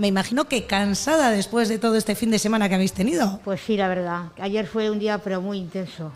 [0.00, 3.38] Me imagino que cansada después de todo este fin de semana que habéis tenido.
[3.44, 4.32] Pues sí, la verdad.
[4.38, 6.10] Ayer fue un día pero muy intenso.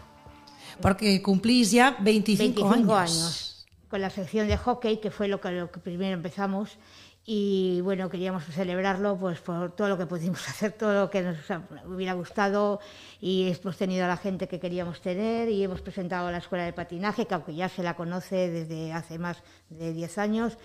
[0.81, 3.13] Porque cumplís ya 25, 25 años.
[3.13, 3.67] años.
[3.91, 6.79] Con la sección de hockey, que fue lo que, lo que primero empezamos.
[7.27, 11.37] Y bueno, queríamos celebrarlo pues por todo lo que pudimos hacer, todo lo que nos
[11.85, 12.81] hubiera gustado.
[13.21, 16.65] Y hemos tenido a la gente que queríamos tener y hemos presentado a la escuela
[16.65, 20.57] de patinaje, que aunque ya se la conoce desde hace más de 10 años,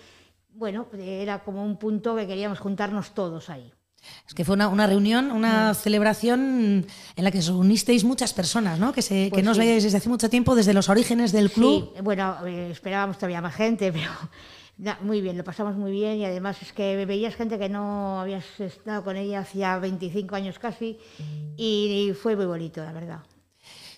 [0.54, 3.72] bueno, era como un punto que queríamos juntarnos todos ahí.
[4.26, 6.86] Es que fue una, una reunión, una celebración
[7.16, 8.92] en la que os unisteis muchas personas, ¿no?
[8.92, 9.60] Que, se, que Pues no os sí.
[9.62, 11.92] veíais desde hace mucho tiempo, desde los orígenes del club.
[11.94, 14.10] Sí, bueno, eh, esperábamos todavía más gente, pero
[14.78, 18.20] na- muy bien, lo pasamos muy bien y además es que veías gente que no
[18.20, 20.98] habías estado con ella hacía 25 años casi
[21.58, 23.20] y fue muy bonito, la verdad.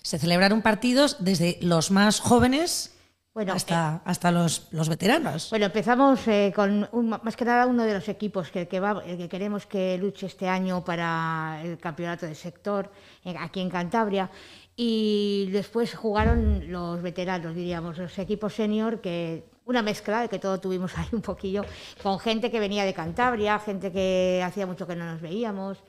[0.01, 2.92] Se celebraron partidos desde los más jóvenes
[3.33, 5.49] Bueno, hasta, hasta los, los veteranos.
[5.49, 9.01] Bueno, empezamos eh, con un- más que nada uno de los equipos que, que va,
[9.05, 12.91] el que queremos que luche este año para el campeonato de sector
[13.23, 14.29] en- aquí en Cantabria.
[14.75, 20.59] Y después jugaron los veteranos, diríamos, los equipos senior, que una mezcla de que todo
[20.59, 21.63] tuvimos ahí un poquillo,
[22.03, 25.79] con gente que venía de Cantabria, gente que hacía mucho que no nos veíamos.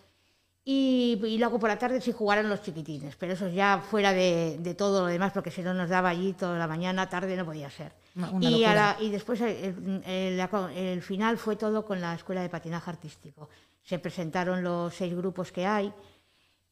[0.67, 4.57] Y, y luego por la tarde sí jugaron los chiquitines, pero eso ya fuera de,
[4.61, 7.45] de todo lo demás, porque si no nos daba allí toda la mañana, tarde no
[7.45, 7.93] podía ser.
[8.41, 13.51] Y, la- y después el, final fue todo con la escuela de patinaje artístico.
[13.83, 15.93] Se presentaron los seis grupos que hay,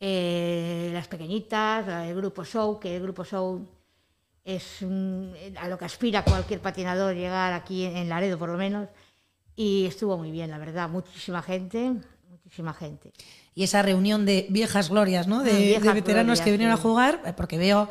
[0.01, 3.67] eh, las pequeñitas, el grupo show, que el grupo show
[4.45, 8.57] es mm, a lo que aspira cualquier patinador llegar aquí en, en Laredo por lo
[8.57, 8.89] menos.
[9.55, 11.93] Y estuvo muy bien, la verdad, muchísima gente,
[12.31, 13.13] muchísima gente.
[13.55, 15.43] Y esa reunión de viejas glorias, ¿no?
[15.43, 16.81] De, Ah, viejas de veteranos glorias, que vinieron sí.
[16.81, 17.89] a jugar, eh, porque veo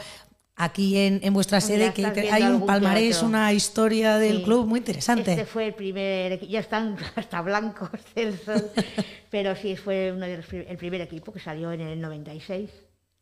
[0.56, 3.28] aquí en, en vuestra Ya sede que, hay un palmarés, teatro.
[3.28, 4.44] una historia del Sí.
[4.44, 5.32] club muy interesante.
[5.34, 8.70] Este fue el primer ya están hasta blancos del sol,
[9.30, 12.70] pero sí fue uno de los el primer equipo que salió en el 96.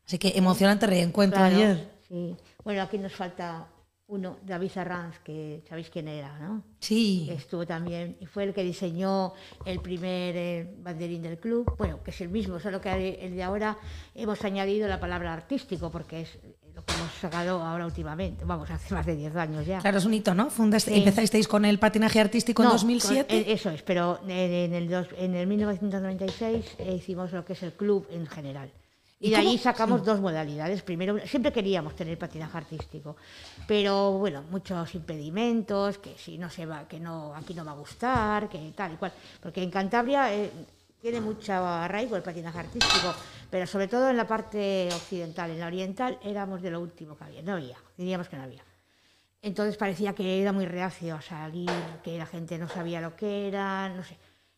[0.06, 1.88] Así que emocionante reencuentro Claro, ayer.
[2.08, 2.34] sí.
[2.64, 3.66] Bueno, aquí nos falta
[4.10, 6.62] uno, David Arranz, que sabéis quién era, ¿no?
[6.80, 7.28] Sí.
[7.30, 9.32] Estuvo también y fue el que diseñó
[9.64, 11.74] el primer eh, banderín del club.
[11.78, 13.78] Bueno, que es el mismo, solo que el de ahora
[14.14, 16.38] hemos añadido la palabra artístico porque es
[16.74, 19.78] lo que hemos sacado ahora últimamente, vamos, hace más de 10 años ya.
[19.80, 20.50] Claro, es un hito, ¿no?
[20.50, 20.98] Fundaste, Sí.
[20.98, 23.26] Empezasteis con el patinaje artístico en No, 2007.
[23.28, 27.44] con- eh, eso es, pero en, en el, dos- en el 1996 eh, hicimos lo
[27.44, 28.70] que es el club en general.
[29.20, 29.50] Y, ¿Y de cómo?
[29.50, 30.82] ahí sacamos dos modalidades.
[30.82, 33.16] Primero, siempre queríamos tener patinaje artístico,
[33.68, 37.76] pero bueno, muchos impedimentos, que si no se va, que no, aquí no va a
[37.76, 39.12] gustar, que tal y cual.
[39.42, 40.50] Porque en Cantabria eh,
[41.00, 43.14] tiene mucho arraigo el patinaje artístico,
[43.50, 47.24] pero sobre todo en la parte occidental, en la oriental éramos de lo último que
[47.24, 48.64] había, no había, diríamos que no había.
[49.42, 51.70] Entonces parecía que era muy reacio a salir,
[52.02, 54.16] que la gente no sabía lo que era, no sé.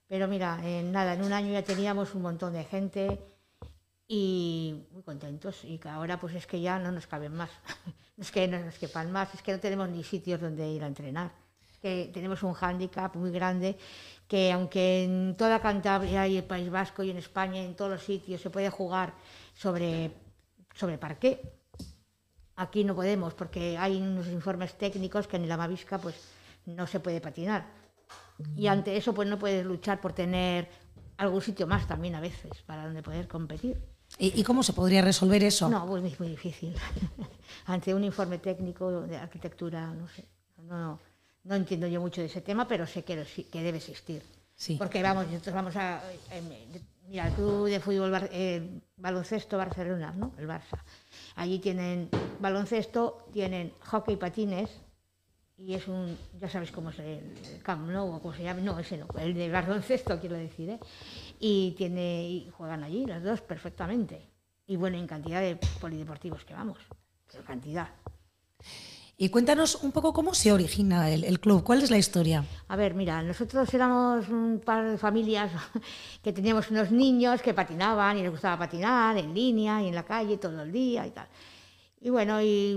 [0.08, 3.18] Pero mira, en nada, en un año ya teníamos un montón de gente
[4.14, 5.64] y muy contentos.
[5.64, 7.50] Y que ahora pues es que ya no nos caben más.
[8.18, 10.86] Es que no nos quepan más, es que no tenemos ni sitios donde ir a
[10.86, 11.32] entrenar.
[11.80, 13.76] Que tenemos un hándicap muy grande
[14.28, 18.02] que aunque en toda Cantabria y el País Vasco y en España, en todos los
[18.04, 19.14] sitios, se puede jugar
[19.54, 20.12] sobre,
[20.74, 21.40] sobre parqué,
[22.54, 26.14] Aquí no podemos porque hay unos informes técnicos que en la Mavisca pues
[26.66, 27.64] no se puede patinar.
[28.54, 30.68] Y ante eso pues no puedes luchar por tener
[31.16, 33.91] algún sitio más también a veces para donde poder competir.
[34.18, 35.68] ¿Y, y cómo se podría resolver eso?
[35.68, 36.74] No, pues es muy difícil.
[37.66, 40.24] ante un informe técnico de arquitectura, no sé.
[40.58, 41.00] No, no,
[41.44, 44.22] no entiendo yo mucho de ese tema, pero sé que, debe existir.
[44.54, 44.76] Sí.
[44.78, 46.02] Porque vamos, nosotros vamos a.
[46.30, 46.44] em,
[47.08, 50.32] mira, el club de fútbol eh, baloncesto Barcelona, ¿no?
[50.38, 50.78] El Barça.
[51.36, 52.08] Allí tienen
[52.38, 54.70] baloncesto, tienen hockey patines,
[55.56, 56.16] y es un.
[56.38, 57.06] Ya sabes cómo es el,
[57.54, 58.60] el Camp Nou, o cómo se llama.
[58.60, 60.78] No, ese no, el de baloncesto, quiero decir, ¿eh?
[61.44, 64.30] Y, tiene, y juegan allí los dos perfectamente.
[64.64, 66.78] Y bueno, en cantidad de polideportivos que vamos.
[67.30, 67.88] Pero cantidad.
[69.16, 72.44] Y cuéntanos un poco cómo se origina el, el club, cuál es la historia.
[72.68, 75.50] A ver, mira, nosotros éramos un par de familias
[76.22, 80.04] que teníamos unos niños que patinaban y les gustaba patinar en línea y en la
[80.04, 81.26] calle todo el día y tal.
[82.00, 82.76] Y bueno, y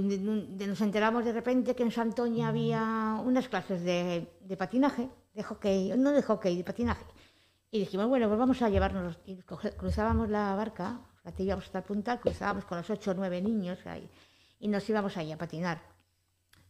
[0.67, 5.93] nos enteramos de repente que en Santoña había unas clases de, de patinaje, de hockey,
[5.97, 7.05] no de hockey, de patinaje.
[7.75, 11.83] Y dijimos, bueno, pues vamos a llevarnos, y cruzábamos la barca, hasta íbamos hasta el
[11.83, 14.09] puntal, cruzábamos con los ocho o nueve niños ahí,
[14.61, 15.81] y nos íbamos ahí a patinar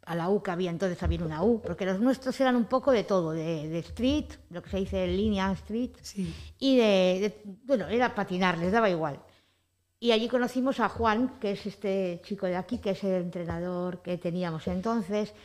[0.08, 2.92] a la U que había entonces había una U, porque los nuestros eran un poco
[2.92, 6.34] de todo, de, de street, lo que se dice en línea street, Sí.
[6.58, 9.20] y de, de- bueno, era patinar, les daba igual.
[10.00, 14.02] Y allí conocimos a Juan, que es este chico de aquí, que es el entrenador
[14.02, 15.36] que teníamos entonces,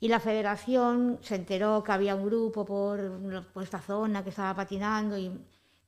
[0.00, 3.20] Y la federación se enteró que había un grupo por,
[3.52, 5.30] por esta zona que estaba patinando y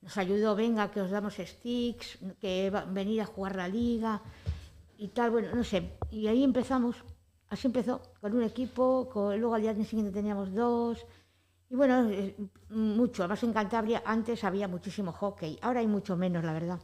[0.02, 4.20] nos ayudó, venga, que os damos sticks, que va, venir a jugar la liga
[4.98, 5.96] y tal, bueno, no sé.
[6.10, 6.96] Y ahí empezamos,
[7.48, 11.06] así empezó, con un equipo, con, luego al día siguiente teníamos dos.
[11.70, 12.36] Y bueno, eh,
[12.68, 16.80] mucho, además en Cantabria antes había muchísimo hockey, ahora hay mucho menos, la verdad.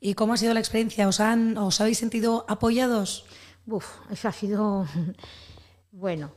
[0.00, 1.06] ¿Y cómo ha sido la experiencia?
[1.06, 3.24] ¿Os, han, os habéis sentido apoyados?
[3.66, 4.86] Uf, eso ha sido
[5.92, 6.32] bueno.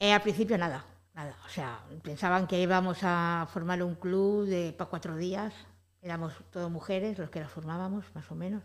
[0.00, 0.84] Eh, al principio nada,
[1.14, 1.36] nada.
[1.46, 5.54] O sea, pensaban que íbamos a formar un club de para cuatro días.
[6.02, 8.62] Éramos todas mujeres los que las formábamos, más o menos,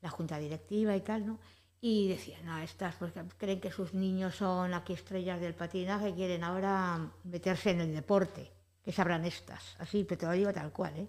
[0.00, 1.38] la junta directiva y tal, ¿no?
[1.82, 6.44] Y decían, no, estas porque creen que sus niños son aquí estrellas del patinaje, quieren
[6.44, 9.76] ahora meterse en el deporte, que sabrán estas.
[9.78, 11.08] Así, pero te lo digo tal cual, ¿eh?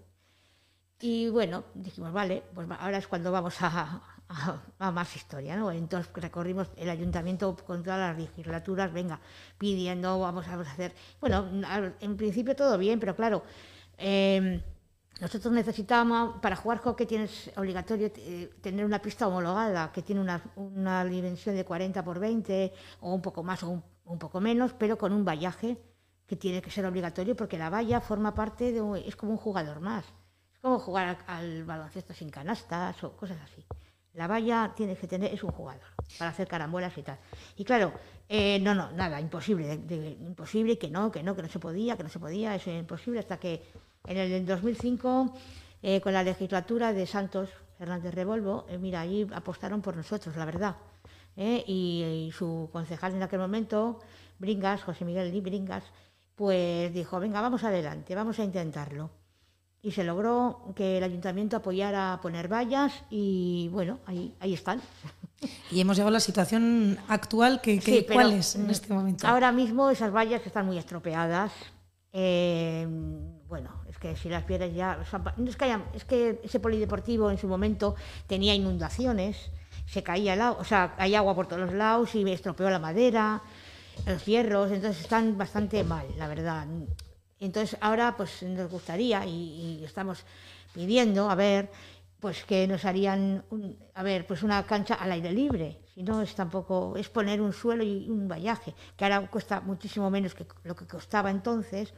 [1.00, 4.02] Y bueno, dijimos, vale, pues ahora es cuando vamos a,
[4.78, 5.70] a, más historia, ¿no?
[5.70, 9.20] Entonces recorrimos el ayuntamiento con todas las legislaturas, venga,
[9.58, 10.94] pidiendo, vamos a hacer...
[11.20, 11.48] Bueno,
[12.00, 13.42] en principio todo bien, pero claro,
[13.98, 14.62] eh,
[15.20, 20.42] nosotros necesitábamos, para jugar hockey tienes obligatorio eh, tener una pista homologada, que tiene una,
[20.56, 24.98] una, dimensión de 40 por 20, o un poco más o un, poco menos, pero
[24.98, 25.78] con un vallaje
[26.26, 29.04] que tiene que ser obligatorio, porque la valla forma parte de...
[29.06, 30.04] es como un jugador más
[30.62, 33.66] como jugar al, baloncesto sin canastas o cosas así.
[34.14, 35.82] La valla tienes que tener, es un jugador,
[36.18, 37.18] para hacer carambolas y tal.
[37.56, 37.92] Y claro,
[38.28, 39.72] eh, no, no, nada, imposible,
[40.20, 42.78] imposible, que no, que no, que no se podía, que no se podía, eso es
[42.78, 43.62] imposible, hasta que
[44.06, 45.32] en el 2005,
[45.82, 47.48] eh, con la legislatura de Santos
[47.78, 50.76] Fernández Revolvo, eh, mira, ahí apostaron por nosotros, la verdad.
[51.34, 53.98] Y, y, su concejal en aquel momento,
[54.38, 55.84] Bringas, José Miguel Bringas,
[56.34, 59.21] pues dijo, venga, vamos adelante, vamos a intentarlo
[59.82, 64.80] y se logró que el ayuntamiento apoyara poner vallas y bueno, ahí, ahí están.
[65.72, 69.26] Y hemos llegado a la situación actual, que, que ¿cuál es en este momento?
[69.26, 71.50] Ahora mismo esas vallas están muy estropeadas.
[72.12, 72.86] Eh,
[73.48, 74.98] bueno, es que si las vieras ya...
[75.02, 77.96] es, que es que ese polideportivo en su momento
[78.28, 79.50] tenía inundaciones,
[79.86, 82.78] se caía el agua, o sea, hay agua por todos los lados y estropeó la
[82.78, 83.42] madera,
[84.06, 86.68] los hierros, entonces están bastante mal, la verdad.
[87.44, 90.24] Entonces ahora pues nos gustaría y, estamos
[90.72, 91.70] pidiendo a ver
[92.20, 93.44] pues que nos harían
[93.94, 95.80] a ver pues una cancha al aire libre.
[95.92, 100.08] Si no es tampoco es poner un suelo y un vallaje que ahora cuesta muchísimo
[100.08, 101.92] menos que lo que costaba entonces.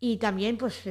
[0.00, 0.84] Y también pues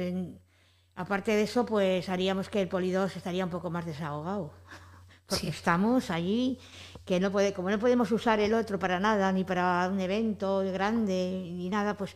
[0.94, 4.52] aparte de eso pues haríamos que el Polidos estaría un poco más desahogado.
[5.26, 6.60] Porque estamos allí
[7.04, 10.60] que no puede como no podemos usar el otro para nada ni para un evento
[10.72, 12.14] grande ni nada pues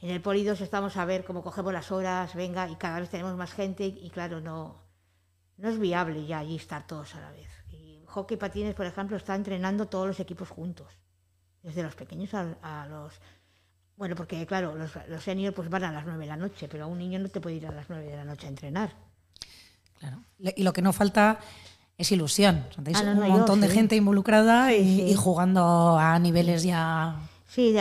[0.00, 3.36] en el Polidos estamos a ver cómo cogemos las horas, venga, y cada vez tenemos
[3.36, 4.82] más gente y claro, no,
[5.56, 7.48] no es viable ya allí estar todos a la vez.
[7.70, 10.88] Y hockey patines, por ejemplo, está entrenando todos los equipos juntos,
[11.62, 13.14] desde los pequeños a, los...
[13.96, 16.84] Bueno, porque claro, los, los seniors pues van a las nueve de la noche, pero
[16.84, 18.92] a un niño no te puede ir a las nueve de la noche a entrenar.
[19.98, 20.22] Claro.
[20.38, 21.38] Y lo que no falta
[21.98, 22.66] es ilusión.
[22.94, 27.16] Ah, un montón de gente involucrada y, jugando a niveles ya
[27.56, 27.74] Sí,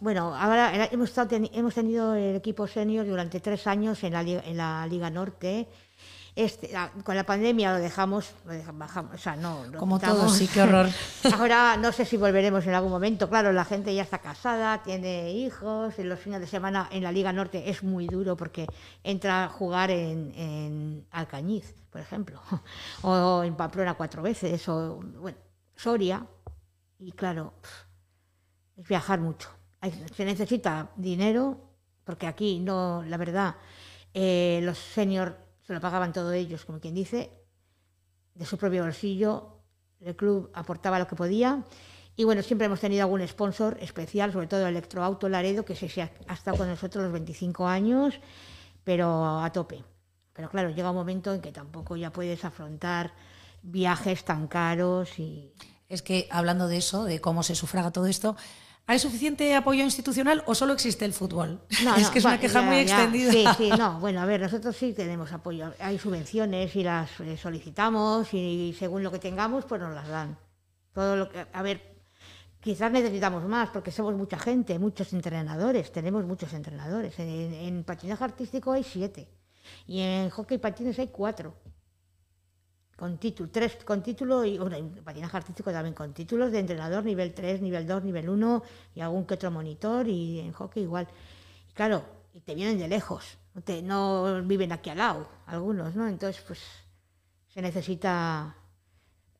[0.00, 4.56] bueno, ahora hemos, estado hemos tenido el equipo senior durante tres años en la, en
[4.56, 5.68] la Liga Norte.
[6.34, 6.72] Este,
[7.04, 9.66] con la pandemia lo dejamos, lo dejamos bajamos, o sea, no.
[9.78, 10.88] Como todos, sí, qué horror.
[11.38, 13.28] Ahora no sé si volveremos en algún momento.
[13.28, 15.96] Claro, la gente ya está casada, tiene hijos.
[16.00, 18.66] En los fines de semana en la Liga Norte es muy duro porque
[19.04, 22.42] entra a jugar en, en Alcañiz, por ejemplo,
[23.02, 25.38] o en Pamplona cuatro veces, o bueno,
[25.76, 26.26] Soria.
[26.98, 27.54] Y claro
[28.80, 29.48] es viajar mucho.
[30.14, 31.58] Se necesita dinero,
[32.04, 33.56] porque aquí no, la verdad,
[34.12, 35.34] eh, los seniors
[35.66, 37.30] se lo pagaban todos ellos, como quien dice,
[38.34, 39.58] de su propio bolsillo.
[40.00, 41.62] El club aportaba lo que podía.
[42.16, 46.34] Y bueno, siempre hemos tenido algún sponsor especial, sobre todo Electroauto Laredo, que se ha
[46.34, 48.18] estado con nosotros los 25 años,
[48.84, 49.84] pero a tope.
[50.32, 53.12] Pero claro, llega un momento en que tampoco ya puedes afrontar
[53.62, 55.52] viajes tan caros y...
[55.88, 58.36] Es que hablando de eso, de cómo se sufraga todo esto,
[58.90, 61.60] ¿Hay suficiente apoyo institucional o solo existe el fútbol?
[61.84, 63.30] No, es que es una queja muy extendida.
[63.30, 64.00] Sí, sí, no.
[64.00, 65.72] Bueno, a ver, nosotros sí tenemos apoyo.
[65.78, 70.36] Hay subvenciones y las eh, solicitamos y según lo que tengamos, pues nos las dan.
[70.92, 72.00] Todo lo que, a ver,
[72.58, 75.92] quizás necesitamos más porque somos mucha gente, muchos entrenadores.
[75.92, 77.16] Tenemos muchos entrenadores.
[77.20, 79.28] En, en patinaje artístico hay siete
[79.86, 81.54] y en hockey patines hay cuatro
[83.00, 87.32] con título, tres con título y bueno, patinaje artístico también con títulos de entrenador nivel
[87.32, 88.62] 3, nivel 2, nivel 1
[88.94, 91.08] y algún que otro monitor y en hockey igual.
[91.70, 92.04] Y claro,
[92.34, 96.06] y te vienen de lejos, no, te, no viven aquí al lado, algunos, ¿no?
[96.06, 96.60] Entonces, pues
[97.48, 98.54] se necesita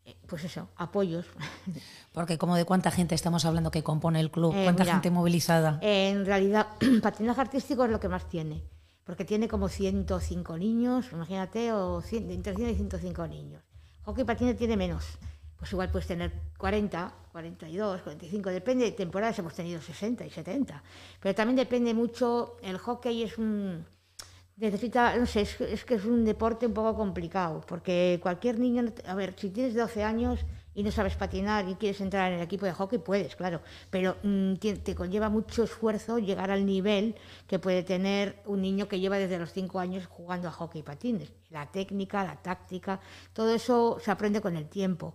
[0.07, 1.27] eh, pues eso, apoyos.
[2.15, 5.79] Porque como de cuánta gente estamos hablando que compone el club, eh, cuánta gente movilizada.
[5.83, 6.69] En realidad,
[7.03, 8.65] patinaje artístico es lo que más tiene,
[9.11, 13.61] porque tiene como 105 niños, imagínate, o entre 100 y 105 niños.
[14.05, 15.19] Hockey patines tiene menos,
[15.57, 20.81] pues igual puedes tener 40, 42, 45, depende de temporadas, hemos tenido 60 y 70,
[21.19, 23.85] pero también depende mucho, el hockey es un
[24.59, 29.17] necesita, no sé, es, que es un deporte un poco complicado, porque cualquier niño, a
[29.17, 30.39] ver, si tienes 12 años
[30.75, 33.61] y no sabes patinar y quieres entrar en el equipo de hockey, puedes, claro,
[33.91, 39.01] pero mm, te, conlleva mucho esfuerzo llegar al nivel que puede tener un niño que
[39.01, 41.33] lleva desde los 5 años jugando a hockey y patines.
[41.51, 43.01] La técnica, la táctica,
[43.33, 45.15] todo eso se aprende con el tiempo.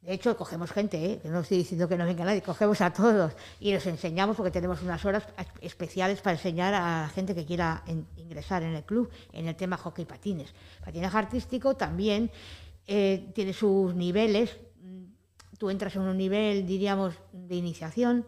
[0.00, 1.20] De hecho, cogemos gente, ¿eh?
[1.24, 4.80] no estoy diciendo que no venga nadie, cogemos a todos y los enseñamos porque tenemos
[4.80, 5.24] unas horas
[5.60, 7.84] especiales para enseñar a gente que quiera
[8.16, 10.54] ingresar en el club en el tema hockey y patines.
[10.82, 12.30] Patinaje artístico también
[12.86, 14.56] eh, tiene sus niveles.
[15.60, 18.24] Tú entras en un nivel, diríamos, de iniciación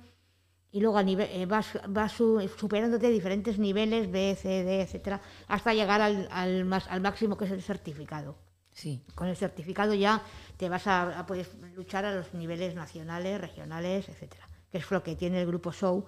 [0.71, 5.73] y luego a nivel, eh, vas, vas superándote diferentes niveles, B, C, D, etcétera, hasta
[5.73, 8.37] llegar al, al, más, al máximo que es el certificado.
[8.71, 9.03] Sí.
[9.15, 10.23] Con el certificado ya
[10.59, 14.47] te vas a, poder luchar a los niveles nacionales, regionales, etcétera.
[14.71, 16.05] Que es lo que tiene el grupo Show,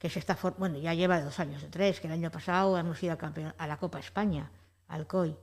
[0.00, 3.00] que se está bueno, ya lleva dos años o tres, que el año pasado hemos
[3.04, 4.50] ido a, campeón, a la Copa España,
[4.88, 5.36] al COI.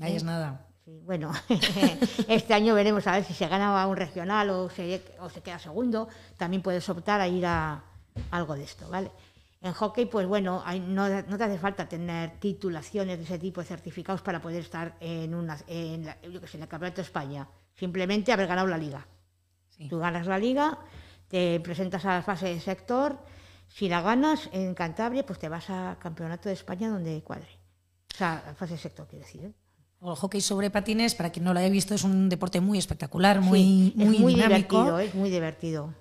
[0.00, 0.66] Ahí es nada.
[0.86, 1.32] Sí, bueno,
[2.28, 5.58] este año veremos a ver si se gana un regional o se, o se queda
[5.58, 6.06] segundo.
[6.36, 7.82] También puedes optar a ir a
[8.30, 9.10] algo de esto, ¿vale?
[9.60, 14.22] En hockey, pues bueno, no, te hace falta tener titulaciones de ese tipo de certificados
[14.22, 17.48] para poder estar en, una, en, la, yo que sé, en el Campeonato de España.
[17.74, 19.04] Simplemente haber ganado la liga.
[19.90, 20.78] Tú ganas la liga,
[21.26, 23.18] te presentas a la fase de sector,
[23.66, 27.58] si la ganas en Cantabria, pues te vas al Campeonato de España donde cuadre.
[28.14, 29.46] O sea, fase de sector, quiero decir.
[29.46, 29.65] ¿eh?
[30.10, 33.40] El hockey sobre patines, para quien no lo haya visto, es un deporte muy espectacular,
[33.40, 34.76] muy, muy, muy dinámico.
[34.76, 35.94] divertido, es muy divertido.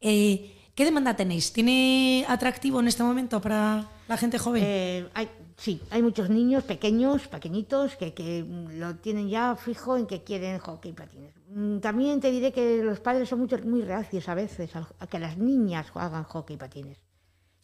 [0.00, 1.52] Eh, ¿Qué demanda tenéis?
[1.52, 4.62] ¿Tiene atractivo en este momento para la gente joven?
[4.66, 10.24] Eh, hay, sí, hay muchos niños pequeños, pequeñitos, que, lo tienen ya fijo en que
[10.24, 11.34] quieren hockey y patines.
[11.48, 15.36] Mm, también te diré que los padres son muy reacios a veces a, que las
[15.36, 16.98] niñas hagan hockey y patines.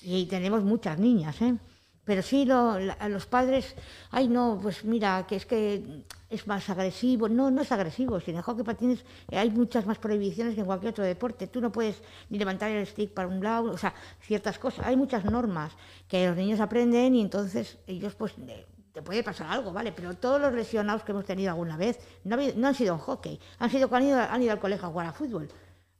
[0.02, 1.56] Y tenemos muchas niñas, ¿eh?
[2.08, 3.74] Pero sí, los padres,
[4.10, 7.28] ay no, pues mira, que es que es más agresivo.
[7.28, 8.18] No, no es agresivo.
[8.18, 11.48] Si en el hockey patines hay muchas más prohibiciones que en cualquier otro deporte.
[11.48, 12.00] Tú no puedes
[12.30, 14.86] ni levantar el stick para un lado, o sea, ciertas cosas.
[14.86, 15.72] Hay muchas normas
[16.08, 18.32] que los niños aprenden y entonces ellos pues
[18.94, 19.92] te puede pasar algo, ¿vale?
[19.92, 23.68] Pero todos los lesionados que hemos tenido alguna vez no, han sido en hockey, han
[23.68, 25.50] sido cuando han ido, al colegio a jugar a fútbol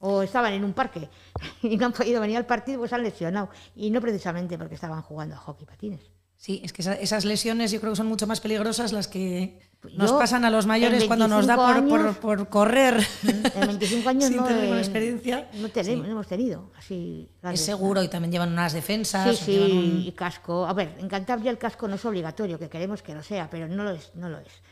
[0.01, 1.09] o estaban en un parque
[1.63, 3.51] y no han podido venir al partido, pues han lesionado.
[3.75, 6.01] Y no precisamente porque estaban jugando a hockey patines.
[6.37, 9.59] Sí, es que esas lesiones yo creo que son mucho más peligrosas las que
[9.97, 13.05] nos pasan a los mayores cuando nos da por, por, correr.
[13.25, 15.49] En 25 años no, experiencia.
[15.55, 16.71] No, tenemos, hemos tenido.
[16.77, 19.37] Así, es seguro y también llevan unas defensas.
[19.37, 20.65] Sí, sí, y casco.
[20.65, 23.67] A ver, en Cantabria el casco no es obligatorio, que queremos que lo sea, pero
[23.67, 24.13] no lo es.
[24.15, 24.63] No lo es.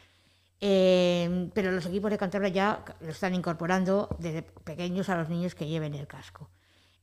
[0.61, 5.55] Eh, pero los equipos de Cantabria ya lo están incorporando desde pequeños a los niños
[5.55, 6.51] que lleven el casco.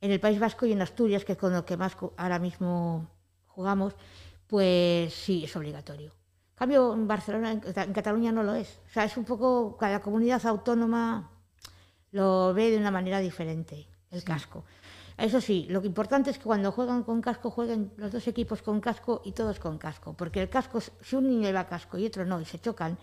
[0.01, 3.09] En el País Vasco y en Asturias, que es con lo que más ahora mismo
[3.47, 3.95] jugamos,
[4.47, 6.11] pues sí, es obligatorio.
[6.11, 8.79] En cambio, en Barcelona, en Cataluña no lo es.
[8.87, 11.31] O sea, es un poco, cada comunidad autónoma
[12.11, 14.63] lo ve de una manera diferente, el casco.
[15.17, 18.81] Eso sí, lo importante es que cuando juegan con casco, jueguen los dos equipos con
[18.81, 20.13] casco y todos con casco.
[20.13, 22.97] Porque el casco, si un niño lleva casco y otro no, y se chocan,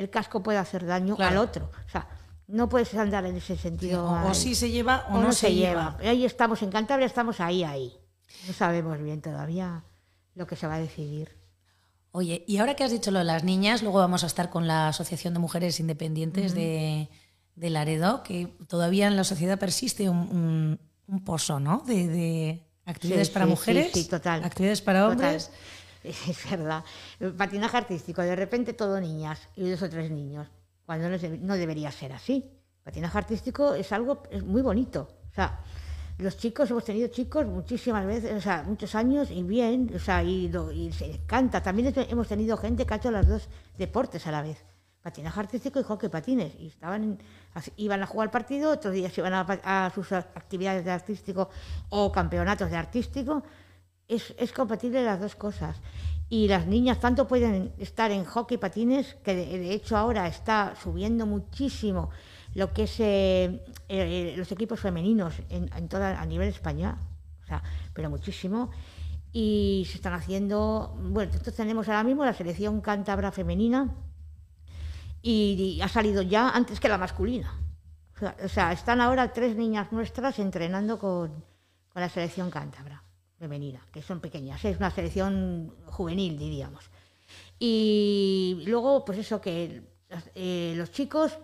[0.00, 1.70] el casco puede hacer daño al otro.
[1.86, 2.08] O sea,
[2.46, 4.10] no puedes andar en ese sentido.
[4.26, 5.98] o, si se lleva o, no, se, lleva.
[6.00, 7.92] Ahí estamos, en Cantabria estamos ahí, ahí.
[8.46, 9.84] No sabemos bien todavía
[10.34, 11.36] lo que se va a decidir.
[12.12, 14.66] Oye, y ahora que has dicho lo de las niñas, luego vamos a estar con
[14.66, 17.08] la Asociación de Mujeres Independientes de,
[17.56, 20.80] Laredo, que todavía en la sociedad persiste un,
[21.24, 21.84] pozo, ¿no?
[21.86, 24.42] De, actividades para mujeres, sí, total.
[24.42, 25.50] actividades para hombres.
[26.04, 26.84] Es verdad.
[27.36, 30.48] Patinaje artístico, de repente todo niñas y dos o tres niños,
[30.86, 32.50] cuando no, debería ser así.
[32.82, 35.08] Patinaje artístico es algo muy bonito.
[35.30, 35.60] O sea,
[36.18, 40.22] los chicos, hemos tenido chicos muchísimas veces, o sea, muchos años y bien, o sea,
[40.22, 40.50] y,
[40.92, 41.62] se encanta.
[41.62, 44.64] También hemos tenido gente que ha hecho los dos deportes a la vez,
[45.02, 46.52] patinaje artístico y hockey patines.
[46.58, 47.18] Y estaban,
[47.76, 51.50] iban a jugar partido, otros días iban a, sus actividades de artístico
[51.90, 53.42] o campeonatos de artístico.
[54.10, 55.76] Es, es compatible las dos cosas.
[56.28, 61.26] Y las niñas tanto pueden estar en hockey patines, que de hecho ahora está subiendo
[61.26, 62.10] muchísimo
[62.54, 66.94] lo que es eh, eh, los equipos femeninos en, toda, a nivel español,
[67.42, 67.62] o sea,
[67.92, 68.70] pero muchísimo.
[69.32, 73.94] Y se están haciendo, bueno, nosotros tenemos ahora mismo la selección cántabra femenina
[75.22, 77.54] y, ha salido ya antes que la masculina.
[78.44, 81.44] O sea, están ahora tres niñas nuestras entrenando con,
[81.92, 83.02] con la selección cántabra
[83.40, 86.84] femenina, que son pequeñas, es una selección juvenil, diríamos.
[87.58, 89.82] Y luego, pues eso, que
[90.34, 91.38] eh, los chicos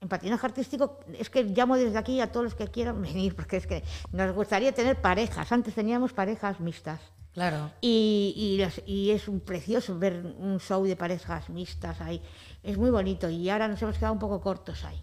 [0.00, 3.56] en patinaje artístico, es que llamo desde aquí a todos los que quieran venir, porque
[3.56, 5.50] es que nos gustaría tener parejas.
[5.52, 7.00] Antes teníamos parejas mixtas.
[7.32, 7.70] Claro.
[7.80, 12.20] Y, y, es un precioso ver un show de parejas mixtas ahí.
[12.64, 15.00] Es muy bonito y ahora nos hemos quedado un poco cortos ahí.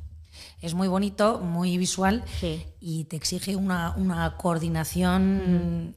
[0.60, 2.26] Es muy bonito, muy visual
[2.82, 5.96] y te exige una, una coordinación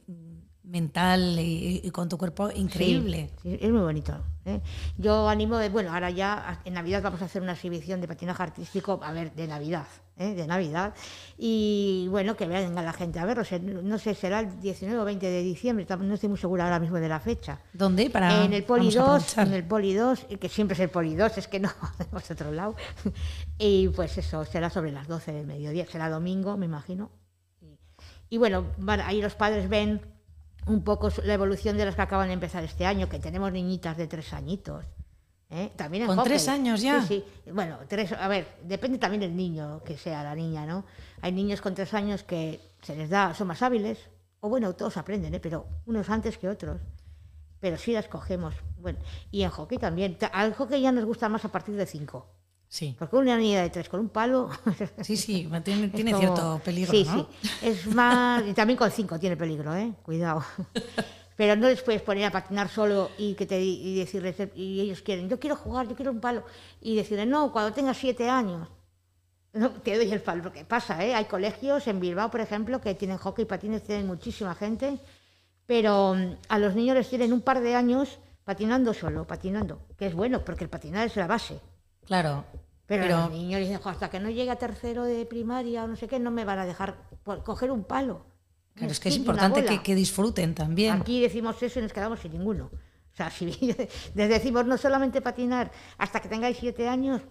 [0.69, 3.31] mental y, con tu cuerpo increíble.
[3.43, 4.13] es muy bonito.
[4.45, 4.61] ¿eh?
[4.97, 8.43] Yo animo, de, bueno, ahora ya en Navidad vamos a hacer una exhibición de patinaje
[8.43, 10.35] artístico, a ver, de Navidad, ¿eh?
[10.35, 10.93] de Navidad,
[11.37, 13.43] y bueno, que venga la gente a verlo.
[13.83, 16.97] no sé, será el 19 o 20 de diciembre, no estoy muy segura ahora mismo
[16.97, 17.59] de la fecha.
[17.73, 18.09] ¿Dónde?
[18.09, 21.37] Para, en el Poli 2, en el Poli 2, que siempre es el Poli 2,
[21.37, 22.75] es que no, hemos otro lado.
[23.57, 27.11] y pues eso, será sobre las 12 del mediodía, será domingo, me imagino.
[28.31, 28.67] Y, bueno,
[29.03, 30.01] ahí los padres ven
[30.67, 33.97] un poco la evolución de las que acaban de empezar este año, que tenemos niñitas
[33.97, 34.85] de tres añitos.
[35.49, 35.71] ¿eh?
[35.75, 37.01] También Con tres años ya.
[37.01, 37.51] Sí, sí.
[37.51, 40.85] Bueno, tres, a ver, depende también del niño que sea la niña, ¿no?
[41.21, 43.97] Hay niños con tres años que se les da, son más hábiles,
[44.41, 45.39] o bueno, todos aprenden, ¿eh?
[45.39, 46.79] pero unos antes que otros.
[47.59, 48.55] Pero sí las cogemos.
[48.77, 48.99] Bueno,
[49.31, 50.17] y en hockey también.
[50.31, 52.38] Al hockey ya nos gusta más a partir de cinco.
[52.69, 52.95] Sí.
[52.97, 54.49] Porque una niña de tres con un palo.
[55.01, 56.91] Sí, sí, tiene, cierto peligro.
[56.91, 57.27] Sí, ¿no?
[57.41, 57.49] sí.
[57.63, 58.43] Es más.
[58.47, 59.91] Y también con cinco tiene peligro, ¿eh?
[60.03, 60.43] Cuidado.
[61.35, 64.35] Pero no les puedes poner a patinar solo y, que te, y decirles.
[64.55, 66.43] Y ellos quieren, yo quiero jugar, yo quiero un palo.
[66.79, 68.67] Y decirles, no, cuando tengas siete años.
[69.53, 71.15] No, te doy el palo, porque pasa, ¿eh?
[71.15, 74.99] Hay colegios en Bilbao, por ejemplo, que tienen hockey y patines, tienen muchísima gente.
[75.65, 79.81] Pero mm, a los niños les tienen un par de años patinando solo, patinando.
[79.97, 81.59] Que es bueno, porque el patinar es la base.
[82.05, 82.43] Claro.
[82.89, 86.07] Pero, los niños dicen, hasta que no llegue a tercero de primaria o no sé
[86.07, 86.97] qué, no me van a dejar
[87.45, 88.25] coger un palo.
[88.73, 90.99] Claro, es que es importante que, disfruten también.
[90.99, 92.71] Aquí decimos eso y nos quedamos sin ninguno.
[93.13, 97.21] O sea, si les decimos no solamente patinar hasta que tengáis siete años,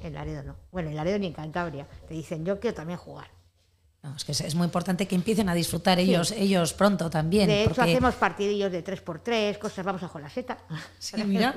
[0.00, 0.56] en Laredo no.
[0.70, 1.88] Bueno, en Laredo ni en Cantabria.
[2.06, 3.32] Te dicen, yo quiero también jugar.
[4.00, 7.48] No, es que es muy importante que empiecen a disfrutar ellos, ellos pronto también.
[7.48, 10.58] De hecho, hacemos partidillos de 3x3, cosas, vamos a Jolaseta.
[11.00, 11.52] Sí, mira.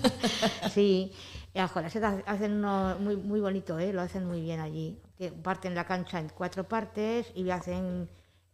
[0.72, 1.12] sí,
[1.58, 3.92] a Jolaseta hacen uno muy, muy bonito, ¿eh?
[3.92, 4.98] lo hacen muy bien allí.
[5.42, 8.08] Parten la cancha en cuatro partes y hacen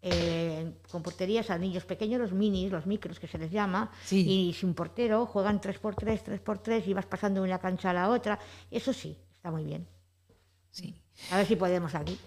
[0.05, 4.55] eh, con porterías a niños pequeños, los minis, los micros que se les llama, y
[4.59, 8.39] sin portero, juegan 3x3, 3x3 y vas pasando de una cancha a la otra.
[8.71, 9.87] Eso sí, está muy bien.
[10.71, 10.95] Sí.
[11.31, 12.19] A ver si podemos aquí.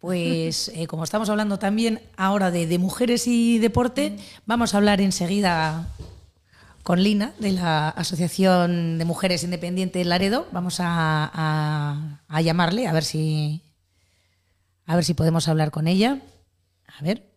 [0.00, 5.88] Pues eh, como estamos hablando también ahora de, mujeres y deporte, vamos a hablar enseguida
[6.86, 10.46] con Lina de la Asociación de Mujeres Independientes Laredo.
[10.52, 13.60] Vamos a, a, llamarle a ver si
[14.84, 16.20] a ver si podemos hablar con ella.
[16.86, 17.35] A ver.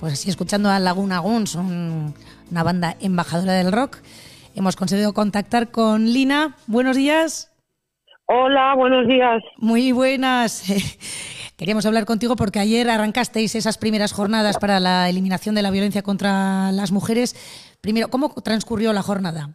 [0.00, 3.98] Pues así escuchando a Laguna Guns, una banda embajadora del rock,
[4.56, 6.56] hemos conseguido contactar con Lina.
[6.66, 7.54] Buenos días.
[8.24, 9.42] Hola, buenos días.
[9.58, 10.64] Muy buenas.
[11.58, 16.02] Queríamos hablar contigo porque ayer arrancasteis esas primeras jornadas para la eliminación de la violencia
[16.02, 17.34] contra las mujeres.
[17.82, 19.50] Primero, ¿cómo transcurrió la jornada?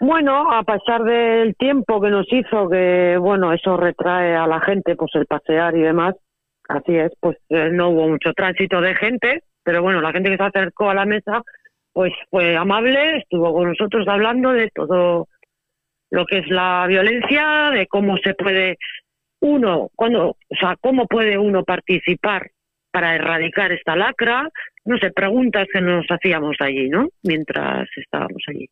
[0.00, 4.94] Bueno, a pesar del tiempo que nos hizo, que bueno, eso retrae a la gente,
[4.94, 6.14] pues el pasear y demás,
[6.68, 10.36] Así es, pues eh, no hubo mucho tránsito de gente, pero bueno, la gente que
[10.36, 11.42] se acercó a la mesa,
[11.92, 15.28] pues fue amable, estuvo con nosotros hablando de todo
[16.10, 18.78] lo que es la violencia, de cómo se puede
[19.40, 22.50] uno, cuando, o sea, cómo puede uno participar
[22.92, 24.48] para erradicar esta lacra,
[24.84, 27.08] no sé, preguntas que nos hacíamos allí, ¿no?
[27.22, 28.68] Mientras estábamos allí.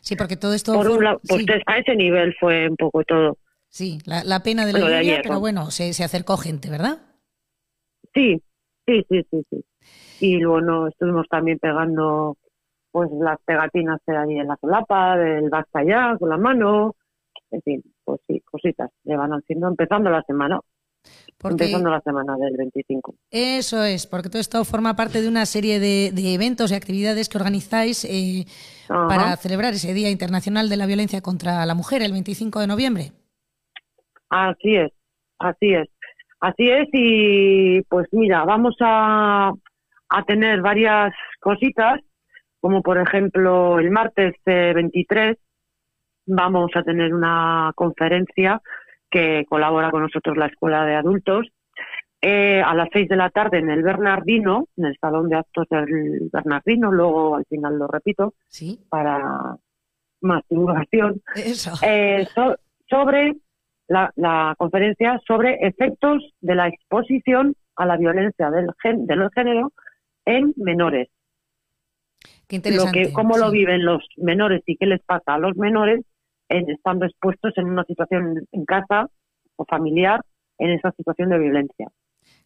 [0.00, 0.74] Sí, porque todo esto...
[0.74, 3.38] Por pues a ese nivel fue un poco todo.
[3.68, 6.98] Sí, la, pena de la de pero bueno, se, se acercó gente, ¿verdad?
[8.14, 8.42] Sí,
[8.86, 9.64] sí, sí, sí, sí.
[10.20, 12.36] Y bueno, estuvimos también pegando
[12.90, 16.94] pues las pegatinas de ahí en la solapa, del basta ya, con la mano,
[17.50, 20.60] en fin, pues sí, cositas le van haciendo empezando la semana.
[21.42, 23.14] empezando la semana del 25.
[23.30, 27.38] Eso es, porque todo esto forma parte de una serie de, eventos y actividades que
[27.38, 28.44] organizáis eh,
[28.88, 33.12] para celebrar ese Día Internacional de la Violencia contra la Mujer, el 25 de noviembre.
[34.28, 34.92] Así es,
[35.38, 35.88] así es.
[36.42, 39.52] Así es, y pues mira, vamos a,
[40.08, 42.00] a tener varias cositas,
[42.58, 45.38] como por ejemplo el martes 23
[46.26, 48.60] vamos a tener una conferencia
[49.08, 51.46] que colabora con nosotros la Escuela de Adultos
[52.20, 55.68] eh, a las seis de la tarde en el Bernardino, en el Salón de Actos
[55.70, 58.80] del Bernardino, luego al final lo repito, ¿Sí?
[58.88, 59.56] para
[60.22, 61.22] más divulgación,
[61.82, 62.26] eh,
[62.88, 63.36] sobre
[63.92, 69.72] la, la, conferencia sobre efectos de la exposición a la violencia del, gen, del género
[70.24, 71.08] en menores.
[72.46, 73.02] Qué interesante.
[73.02, 76.04] que, cómo lo viven los menores y qué les pasa a los menores
[76.48, 79.08] en, estando expuestos en una situación en casa
[79.56, 80.20] o familiar
[80.58, 81.88] en esa situación de violencia.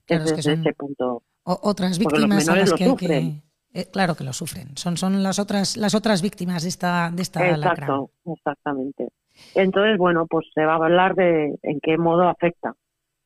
[0.06, 1.22] desde ese punto.
[1.44, 3.42] otras víctimas a las que,
[3.74, 4.76] eh, claro que lo sufren.
[4.76, 9.08] Son, son las otras las otras víctimas de esta de esta Exacto, exactamente.
[9.54, 12.74] Entonces, bueno, pues se va a hablar de en qué modo afecta,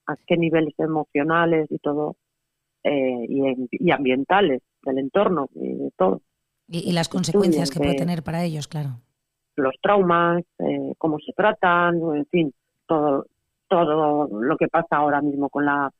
[0.06, 2.16] a qué niveles emocionales y todo
[2.82, 6.22] eh, y, ambientales del entorno y de todo.
[6.68, 9.00] Y, las consecuencias que puede tener para ellos, claro.
[9.56, 12.54] Los traumas, eh, cómo se tratan, en fin,
[12.86, 13.26] todo,
[13.68, 15.92] todo lo que pasa ahora mismo con la,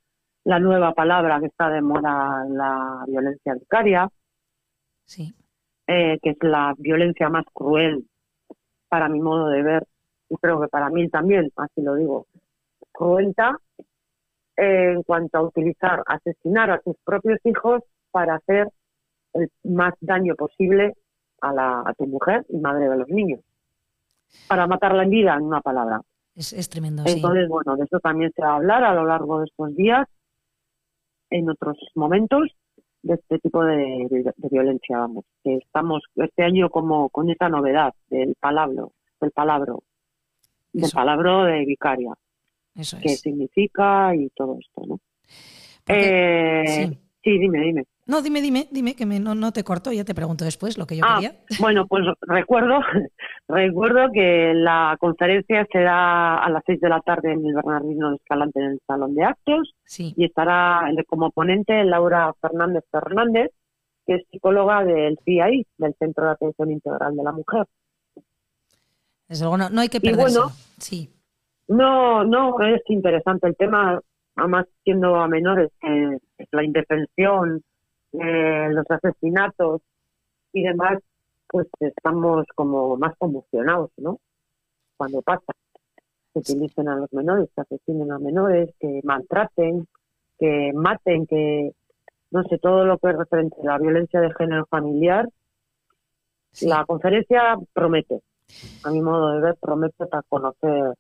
[0.45, 4.09] la nueva palabra que está de moda, la violencia vicaria,
[5.05, 5.35] sí.
[5.87, 8.07] Eh, que es la violencia más cruel
[8.89, 9.87] para mi modo de ver,
[10.31, 12.27] y creo que para mí también, así lo digo,
[12.93, 13.59] cruenta
[14.57, 18.69] en cuanto a utilizar, asesinar a tus propios hijos para hacer
[19.35, 20.95] el más daño posible
[21.41, 23.41] a, la, a tu mujer y madre de los niños.
[24.49, 26.01] Para matarla en vida, en una palabra.
[26.37, 27.03] Es, tremendo.
[27.07, 30.07] Entonces, bueno, de eso también se va a hablar a lo largo de estos días,
[31.31, 32.49] en otros momentos,
[33.03, 35.25] de este tipo de, violencia, vamos.
[35.43, 39.83] Que estamos este año como con esa novedad del palabro, del palabro,
[40.73, 42.15] del palabro de vicaria
[42.75, 45.01] qué significa y todo esto, ¿no?
[45.89, 46.89] Eh,
[47.23, 47.39] sí.
[47.39, 47.85] dime, dime.
[48.07, 50.87] No, dime, dime, dime, que me, no, no te corto, ya te pregunto después lo
[50.87, 51.41] que yo ah, quería.
[51.61, 52.81] Bueno, pues recuerdo,
[53.49, 58.17] recuerdo que la conferencia será a las seis de la tarde en el Bernardino de
[58.17, 60.13] Escalante en el Salón de Actos sí.
[60.17, 63.51] y estará como ponente Laura Fernández Fernández,
[64.07, 67.67] que es psicóloga del CIAI, del Centro de Atención Integral de la Mujer.
[69.31, 70.41] Desde luego, no, hay que perderse.
[70.79, 71.09] sí.
[71.69, 74.01] No, no, es interesante el tema,
[74.35, 75.71] además siendo a menores,
[76.51, 77.63] la indefensión,
[78.13, 79.83] eh, los asesinatos
[80.53, 80.99] y demás,
[81.47, 84.19] pues estamos como más conmocionados, ¿no?
[84.97, 85.53] Cuando pasa,
[86.33, 89.87] que utilicen a los menores, que asesinen a menores, que maltraten,
[90.41, 91.71] que maten, que
[92.33, 95.29] no sé, todo lo que es referente a la violencia de género familiar.
[96.63, 98.23] La conferencia promete,
[98.85, 100.95] a mi modo de ver, promete para conocer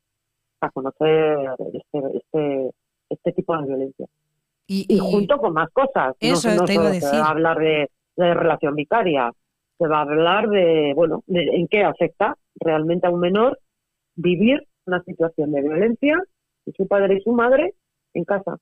[0.60, 1.38] a conocer
[1.72, 2.70] este, este,
[3.08, 4.06] este tipo de violencia.
[4.66, 6.14] Y, junto con más cosas.
[6.20, 7.08] Eso no, te iba a decir.
[7.08, 9.32] Se va a hablar de, relación vicaria,
[9.78, 13.58] se va a hablar de, bueno, de en qué afecta realmente a un menor
[14.14, 16.22] vivir una situación de violencia
[16.66, 17.74] y su padre y su madre
[18.14, 18.58] en casa.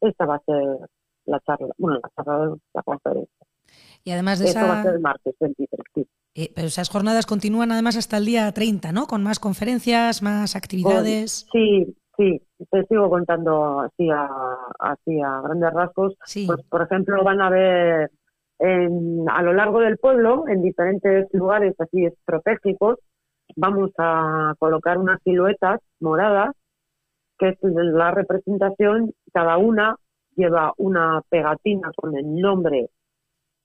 [0.00, 0.88] Esta va a ser
[1.24, 3.46] la charla, bueno, la charla de la conferencia.
[4.04, 7.72] Y además de Esto va a ser el martes 23, eh, pero esas jornadas continúan
[7.72, 9.06] además hasta el día 30, ¿no?
[9.06, 11.46] Con más conferencias, más actividades.
[11.52, 14.28] sí, sí, te sigo contando así a,
[14.78, 16.14] así a grandes rasgos.
[16.46, 18.10] Pues, por ejemplo, van a ver
[18.60, 22.98] a lo largo del pueblo, en diferentes lugares así estratégicos,
[23.56, 26.54] vamos a colocar unas siluetas moradas,
[27.38, 29.96] que es la representación, cada una
[30.36, 32.88] lleva una pegatina con el nombre,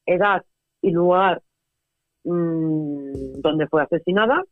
[0.08, 0.44] edad
[0.82, 1.42] y lugar
[2.24, 4.44] mmm, donde fue asesinada.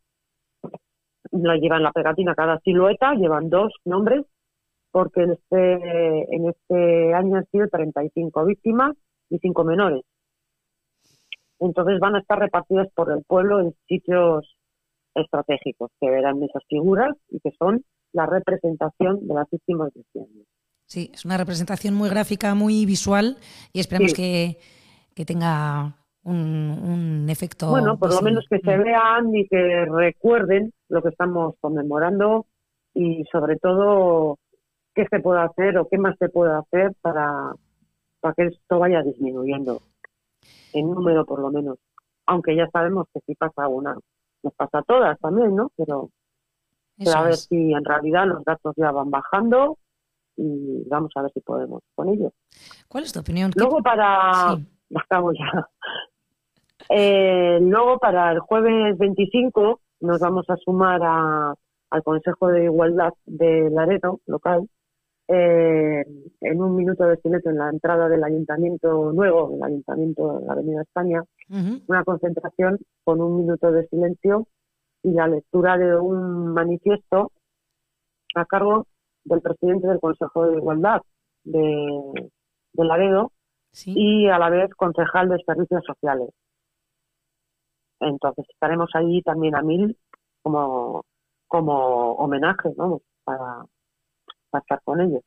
[1.31, 4.25] La llevan la pegatina cada silueta, llevan dos nombres,
[4.91, 8.95] porque en este, en este año han sido 35 víctimas
[9.29, 10.03] y 5 menores.
[11.59, 14.55] Entonces van a estar repartidas por el pueblo en sitios
[15.15, 20.19] estratégicos que verán esas figuras y que son la representación de las víctimas de este
[20.19, 20.43] año.
[20.85, 23.37] Sí, es una representación muy gráfica, muy visual
[23.73, 24.57] y esperamos que,
[25.15, 27.69] que tenga un, efecto.
[27.69, 32.45] Bueno, por lo menos que se vean y que recuerden lo que estamos conmemorando
[32.93, 34.37] y sobre todo
[34.93, 37.53] qué se puede hacer o qué más se puede hacer para,
[38.19, 39.81] para que esto vaya disminuyendo
[40.73, 41.77] en número por lo menos.
[42.25, 43.95] Aunque ya sabemos que si pasa una,
[44.43, 45.71] nos pasa a todas también, ¿no?
[45.75, 46.09] Pero,
[47.13, 49.77] a ver si en realidad los datos ya van bajando
[50.37, 52.31] y vamos a ver si podemos con ello.
[52.87, 53.51] ¿Cuál es tu opinión?
[53.55, 54.55] Luego para...
[54.55, 54.74] Sí.
[54.93, 55.67] Acabo ya.
[56.89, 61.55] Eh, luego para el jueves 25 nos vamos a sumar a,
[61.89, 64.67] al Consejo de Igualdad de Laredo, local,
[65.27, 66.05] eh,
[66.41, 70.53] en un minuto de silencio en la entrada del Ayuntamiento Nuevo, el Ayuntamiento de la
[70.53, 71.23] Avenida España,
[71.87, 74.47] una concentración con un minuto de silencio
[75.01, 77.31] y la lectura de un manifiesto
[78.35, 78.85] a cargo
[79.23, 81.01] del presidente del Consejo de Igualdad
[81.43, 82.29] de,
[82.73, 83.31] de Laredo
[83.75, 83.93] Sí.
[83.93, 86.29] y a la vez concejal de Servicios Sociales.
[87.99, 89.97] Entonces estaremos allí también a mil
[90.41, 91.03] como,
[91.47, 93.65] como homenaje, vamos, para,
[94.49, 95.21] para estar con ellos.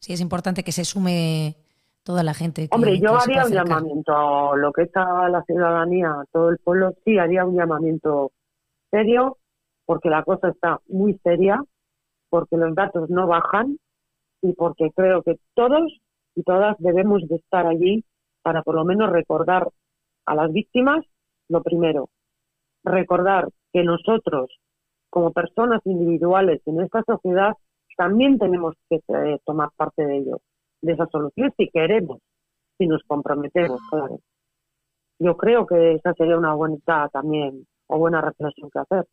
[0.00, 1.54] Sí, es importante que se sume
[2.02, 2.68] toda la gente.
[2.68, 4.12] que- Hombre, yo que haría un llamamiento
[4.52, 8.32] a lo que está la ciudadanía, a todo el pueblo, sí, haría un llamamiento
[8.90, 9.38] serio,
[9.84, 11.62] porque la cosa está muy seria,
[12.30, 13.78] porque los datos no bajan
[14.42, 15.82] y porque creo que todos
[16.36, 18.04] y todas debemos de estar allí
[18.42, 19.68] para por lo menos recordar
[20.26, 21.04] a las víctimas
[21.48, 22.08] lo primero,
[22.84, 24.50] recordar que nosotros
[25.10, 27.54] como personas individuales en esta sociedad
[27.96, 30.40] también tenemos que eh, tomar parte de ello,
[30.82, 32.18] de esa solución si queremos,
[32.76, 34.20] si nos comprometemos, claro.
[35.18, 39.06] Yo creo que esa sería una bonita también o buena reflexión que hacer.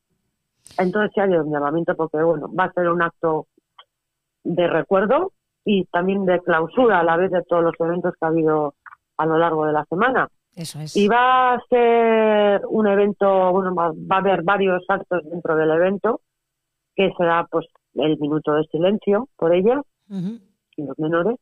[0.78, 3.48] Entonces sí hay un llamamiento porque bueno, va a ser un acto
[4.44, 5.32] de recuerdo
[5.66, 8.76] y también de clausura a la vez de todos los eventos que ha habido
[9.18, 10.28] a lo largo de la semana.
[10.56, 10.96] Eso es.
[10.96, 15.72] Y va a ser un evento, bueno, va, va a haber varios actos dentro del
[15.72, 16.22] evento,
[16.96, 21.40] que será pues el minuto de silencio por ella y los menores,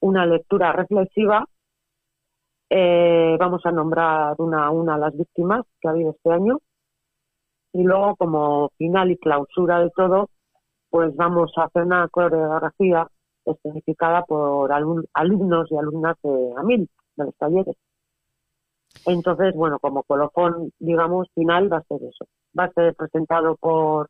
[0.00, 1.44] una lectura reflexiva,
[2.70, 6.58] eh, vamos a nombrar una a una a las víctimas que ha habido este año,
[7.72, 10.30] y luego como final y clausura de todo,
[10.90, 13.06] pues vamos a hacer una coreografía
[13.46, 17.76] especificada por alum- alumnos y alumnas de AMIL, de los talleres.
[19.06, 22.26] Entonces, bueno, como colofón, digamos, final va a ser eso.
[22.58, 24.08] Va a ser presentado por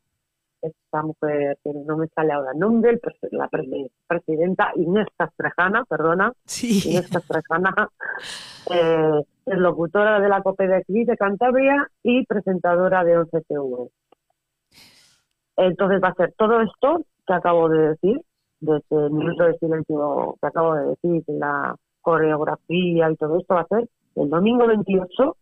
[0.61, 2.99] esta mujer que no me sale ahora el nombre,
[3.31, 6.81] la pre- presidenta Inés Castrejana, perdona, Sí.
[6.89, 7.73] Inés Castrejana,
[8.73, 13.89] eh, es locutora de la COPE de aquí de Cantabria y presentadora de 11TV.
[15.57, 18.21] Entonces va a ser todo esto que acabo de decir,
[18.59, 23.61] de ese minuto de silencio que acabo de decir, la coreografía y todo esto va
[23.61, 25.37] a ser el domingo 28,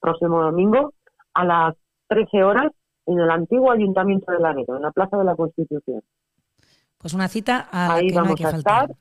[0.00, 0.92] próximo domingo,
[1.32, 1.74] a las
[2.08, 2.72] 13 horas
[3.06, 6.02] en el antiguo Ayuntamiento de Laredo, en la Plaza de la Constitución.
[6.98, 8.82] Pues una cita a la Ahí que no hay vamos que a faltar.
[8.90, 8.96] estar.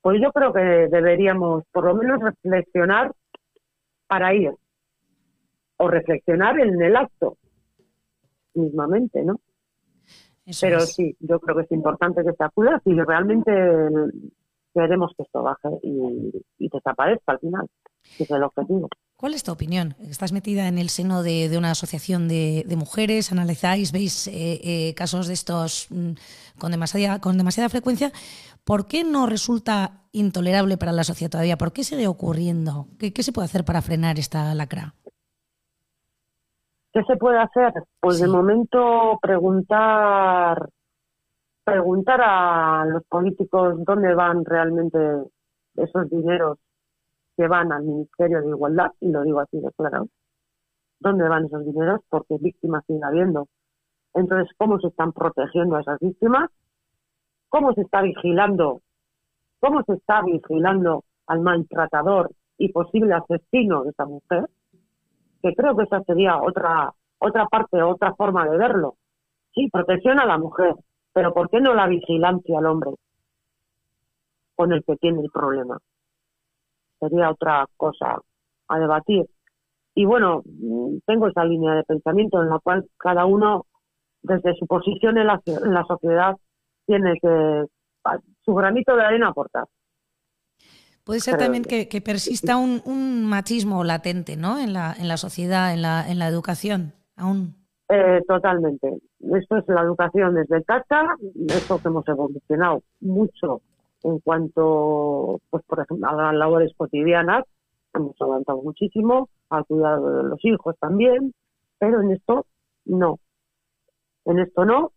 [0.00, 3.12] Pues yo creo que deberíamos por lo menos reflexionar
[4.06, 4.52] para ir.
[5.76, 7.36] O reflexionar en el acto
[8.54, 9.40] mismamente, ¿no?
[10.46, 10.92] Eso Pero es.
[10.94, 13.50] sí, yo creo que es importante que se acuda si realmente
[14.74, 17.66] queremos que esto baje y, y desaparezca al final,
[18.16, 18.88] que es el objetivo.
[19.16, 19.94] ¿Cuál es tu opinión?
[20.00, 24.60] Estás metida en el seno de, de una asociación de, de mujeres, analizáis, veis eh,
[24.62, 26.10] eh, casos de estos mm,
[26.58, 28.12] con, demasiada, con demasiada frecuencia.
[28.64, 31.56] ¿Por qué no resulta intolerable para la sociedad todavía?
[31.56, 32.88] ¿Por qué sigue ocurriendo?
[32.98, 34.94] ¿Qué, qué se puede hacer para frenar esta lacra?
[36.94, 37.72] ¿Qué se puede hacer?
[38.00, 40.68] Pues de momento preguntar
[41.64, 44.98] preguntar a los políticos dónde van realmente
[45.74, 46.58] esos dineros
[47.36, 50.06] que van al Ministerio de Igualdad, y lo digo así de claro,
[51.00, 53.48] dónde van esos dineros, porque víctimas sigue habiendo.
[54.12, 56.48] Entonces, ¿cómo se están protegiendo a esas víctimas?
[57.48, 58.82] ¿Cómo se está vigilando?
[59.58, 64.44] ¿Cómo se está vigilando al maltratador y posible asesino de esa mujer?
[65.44, 68.96] Que creo que esa sería otra otra parte, otra forma de verlo.
[69.54, 70.74] Sí, protección a la mujer,
[71.12, 72.90] pero ¿por qué no la vigilancia al hombre
[74.54, 75.78] con el que tiene el problema?
[76.98, 78.18] Sería otra cosa
[78.68, 79.26] a debatir.
[79.94, 83.66] Y bueno, mm, tengo esa línea de pensamiento en la cual cada uno,
[84.22, 86.36] desde su posición en la, en la sociedad,
[86.86, 87.64] tiene que
[88.44, 89.64] su granito de arena aportar.
[91.04, 94.58] Puede ser también que- persista un, un machismo latente ¿no?
[94.58, 96.92] en, la, en la sociedad, en la, en la educación.
[97.16, 97.54] Aún.
[97.90, 98.88] Eh, totalmente.
[99.20, 101.06] Esto es la educación desde casa,
[101.48, 103.60] eso que hemos evolucionado mucho
[104.02, 107.44] en cuanto, pues por ejemplo, a las labores cotidianas,
[107.94, 111.34] hemos avanzado muchísimo, al cuidado de los hijos también,
[111.78, 112.46] pero en esto
[112.86, 113.18] no.
[114.26, 114.92] En esto no,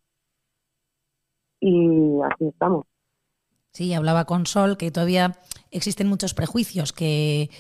[1.60, 2.86] y así estamos.
[3.78, 5.34] Sí, hablaba con Sol que todavía
[5.70, 7.52] existen muchos prejuicios, que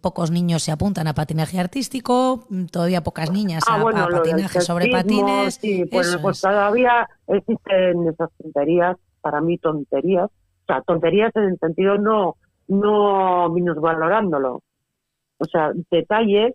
[0.00, 4.62] pocos niños se apuntan a patinaje artístico, todavía pocas niñas a, Ah, bueno, a patinaje
[4.62, 5.56] sobre patines.
[5.56, 6.40] Sí, pues, pues es.
[6.40, 12.36] todavía existen esas tonterías para mí tonterías, o sea, tonterías en el sentido no,
[12.68, 14.62] no minusvalorándolo,
[15.36, 16.54] o sea, detalles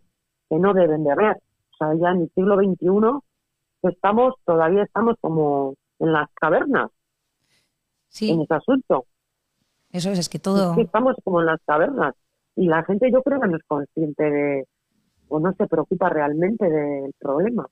[0.50, 1.36] que no deben de haber.
[1.36, 6.90] O sea, ya en el siglo XXI estamos, todavía estamos como en las cavernas
[8.12, 9.06] Sí, en ese asunto.
[9.92, 10.72] eso es, es que todo...
[10.72, 12.14] Es que estamos como en las cavernas.
[12.56, 14.66] Y la gente yo creo que no es consciente de,
[15.30, 17.66] o no se preocupa realmente del problema.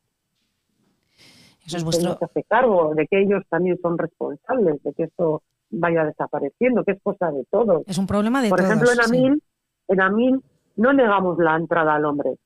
[1.65, 2.17] Eso es vuestro...
[2.17, 6.93] se hace cargo de que ellos también son responsables de que esto vaya desapareciendo, que
[6.93, 7.83] es cosa de todos.
[7.85, 8.71] Es un problema de Por todos.
[8.71, 9.03] ejemplo, en sí.
[9.05, 9.43] Amil,
[9.89, 10.43] en Amil
[10.77, 12.37] no negamos la entrada al hombre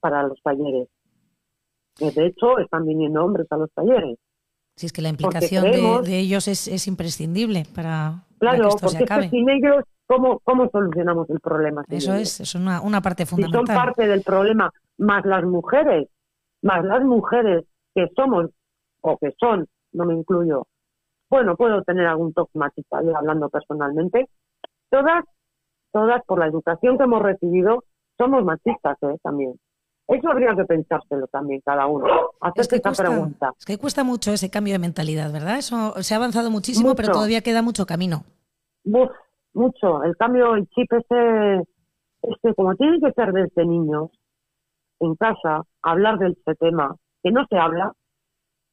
[0.00, 0.88] para los talleres.
[1.94, 4.18] Que De hecho, están viniendo hombres a los talleres.
[4.76, 5.64] Sí, es que la implicación
[6.02, 9.48] de, ellos es, es imprescindible para, para Claro, que esto se porque es que sin
[9.48, 11.84] ellos, ¿cómo, cómo solucionamos el problema?
[11.88, 12.22] Eso ellos?
[12.22, 13.76] es, es una, una parte si son fundamental.
[13.76, 16.08] parte del problema, más las mujeres,
[16.62, 18.50] más las mujeres que somos
[19.00, 20.66] o que son, no me incluyo,
[21.30, 24.28] bueno, puedo tener algún toque machista, yo hablando personalmente,
[24.90, 25.24] todas,
[25.92, 27.84] todas por la educación que hemos recibido,
[28.18, 29.18] somos machistas ¿eh?
[29.22, 29.54] también.
[30.06, 33.52] Eso habría que pensárselo también cada uno, Es hacerse que, esta cuesta, pregunta.
[33.58, 35.56] es que cuesta mucho ese cambio de mentalidad, ¿verdad?
[35.56, 38.24] Eso se ha avanzado muchísimo, pero todavía queda mucho camino.
[39.54, 41.64] Mucho, el cambio, el chip ese,
[42.22, 44.10] este, como tiene que ser desde niños,
[45.00, 47.92] en casa, hablar de este tema, que no se habla,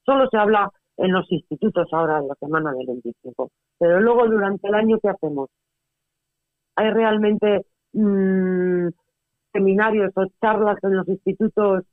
[0.06, 3.50] solo se habla en los institutos ahora en la semana del 25.
[3.80, 5.50] Pero luego durante el año, ¿qué hacemos?
[6.76, 8.88] Hay realmente mm,
[9.52, 11.84] seminarios o charlas en los institutos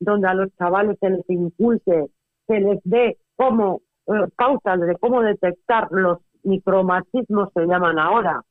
[0.00, 2.06] donde a los chavales se les inculque,
[2.46, 8.42] se les dé cómo, eh, pautas de cómo detectar los micromachismos se llaman ahora.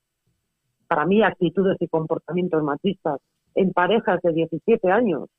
[0.87, 3.19] Para mí, actitudes y comportamientos machistas
[3.55, 5.29] en parejas de 17 años.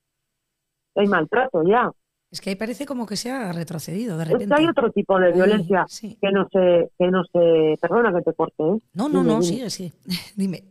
[0.95, 1.91] Hay maltrato ya.
[2.31, 4.55] Es que ahí parece como que se ha retrocedido de Es repente.
[4.55, 6.19] que hay otro tipo de Ay, violencia sí.
[6.21, 8.79] que no se, que no se, perdona que te corte, ¿eh?
[8.95, 9.43] No, no, Dime, no, dime.
[9.45, 9.93] sigue, sigue.
[10.37, 10.62] Dime.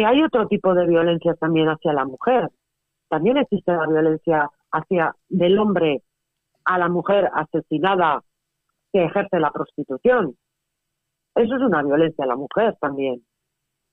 [0.00, 2.48] Que hay otro tipo de violencia también hacia la mujer.
[3.10, 6.02] También existe la violencia hacia del hombre
[6.64, 8.22] a la mujer asesinada
[8.94, 10.38] que ejerce la prostitución.
[11.34, 13.22] Eso es una violencia a la mujer también.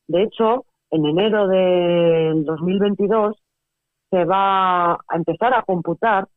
[0.07, 3.35] De hecho, en enero del 2022
[4.09, 6.29] se va a empezar a computar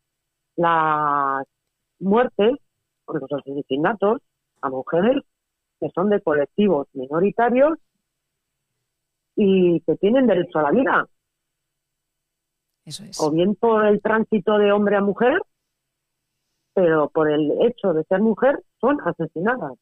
[0.56, 1.46] las
[2.00, 2.56] muertes
[3.04, 4.20] o los asesinatos
[4.62, 5.22] a mujeres
[5.78, 7.78] que son de colectivos minoritarios
[9.42, 11.07] y que tienen derecho a la vida,
[12.85, 13.18] Eso es.
[13.20, 15.40] o bien por el tránsito de hombre a mujer,
[16.74, 19.72] pero por el hecho de ser mujer son asesinadas.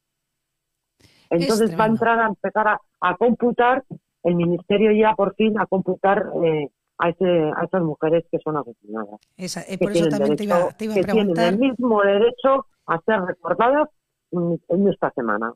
[1.29, 3.83] Entonces va a entrar a empezar a, a computar,
[4.23, 8.57] el ministerio ya por fin a computar eh, a, ese, a esas mujeres que son
[8.57, 9.19] asesinadas.
[9.37, 11.27] Esa- eh, Que por eso tienen también te iba, derecho- te iba a que tienen
[11.27, 11.53] preguntar.
[11.53, 13.89] el mismo derecho a ser recordadas
[14.31, 15.53] mm, en esta semana.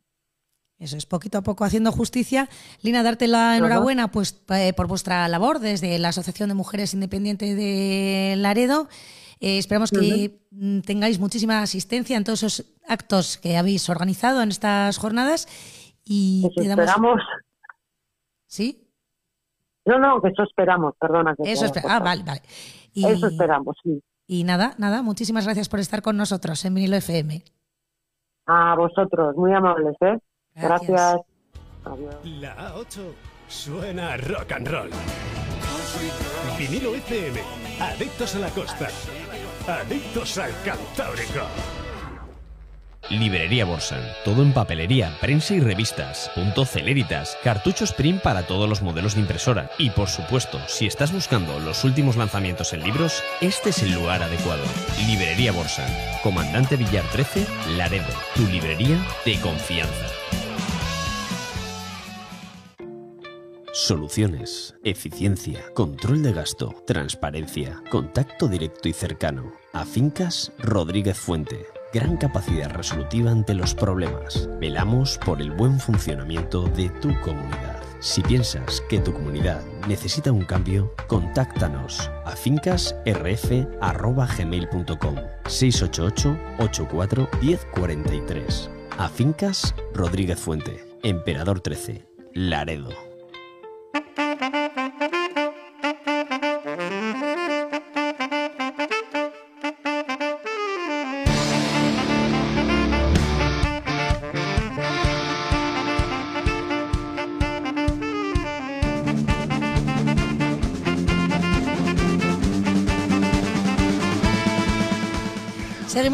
[0.80, 2.50] Eso es, poquito a poco haciendo justicia.
[2.82, 7.56] Lina, darte la enhorabuena pues, eh, por vuestra labor desde la Asociación de Mujeres Independientes
[7.56, 8.90] de Laredo.
[9.40, 14.50] Eh, esperamos que mm, tengáis muchísima asistencia en todos esos actos que habéis organizado en
[14.50, 15.48] estas jornadas.
[16.04, 17.22] Y Eso te damos- esperamos.
[18.48, 18.90] ¿Sí?
[19.86, 21.36] No, no, que eso esperamos, perdona.
[21.36, 21.96] Que Eso haya espera.
[21.96, 22.42] Ah, vale, vale.
[22.94, 24.02] Y, Eso esperamos, sí.
[24.28, 27.44] y nada, nada, muchísimas gracias por estar con nosotros en Vinilo FM.
[28.46, 30.20] A vosotros, muy amables, ¿eh?
[30.56, 30.90] Gracias.
[30.90, 31.22] Gracias.
[31.86, 32.16] Adiós.
[32.24, 33.14] La A8
[33.48, 34.90] suena a rock and roll.
[36.58, 37.40] Vinilo FM,
[37.80, 38.88] adictos a la costa,
[39.68, 41.48] adictos al Cantábrico.
[43.10, 44.02] Librería Borsan.
[44.24, 46.32] Todo en papelería, prensa y revistas.
[46.34, 47.38] Punto Celeritas.
[47.44, 49.70] Cartuchos print para todos los modelos de impresora.
[49.78, 54.24] Y por supuesto, si estás buscando los últimos lanzamientos en libros, este es el lugar
[54.24, 54.64] adecuado.
[55.08, 55.92] Librería Borsan.
[56.24, 57.46] Comandante Villar 13,
[57.78, 58.06] Laredo.
[58.36, 60.08] Tu librería de confianza.
[63.76, 69.52] Soluciones, eficiencia, control de gasto, transparencia, contacto directo y cercano.
[69.74, 71.73] A Fincas Rodríguez Fuente.
[71.94, 74.50] Gran capacidad resolutiva ante los problemas.
[74.60, 77.84] Velamos por el buen funcionamiento de tu comunidad.
[78.00, 85.16] Si piensas que tu comunidad necesita un cambio, contáctanos a fincasrf.gmail.com
[85.46, 93.13] 688 84 1043 A Fincas Rodríguez Fuente, Emperador 13, Laredo.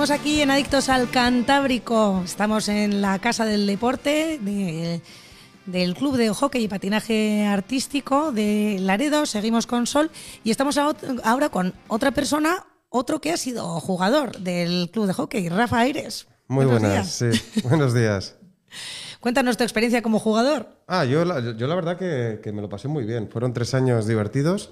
[0.10, 2.24] Seguimos aquí en Adictos al Cantábrico.
[2.26, 5.02] Estamos en la Casa del Deporte de-
[5.68, 9.28] del Club de Hockey y Patinaje Artístico de Laredo.
[9.28, 10.10] Seguimos con Sol
[10.44, 15.48] y estamos ahora con otra persona, otro que ha sido jugador del Club de Hockey,
[15.48, 16.26] Rafa Aires.
[16.48, 17.36] Muy Buenos buenas, días.
[17.36, 17.62] sí.
[17.68, 18.36] Buenos días.
[19.20, 20.70] Cuéntanos tu experiencia como jugador.
[20.88, 23.30] Ah, yo la, yo la verdad que, que me lo pasé muy bien.
[23.30, 24.72] Fueron tres años divertidos.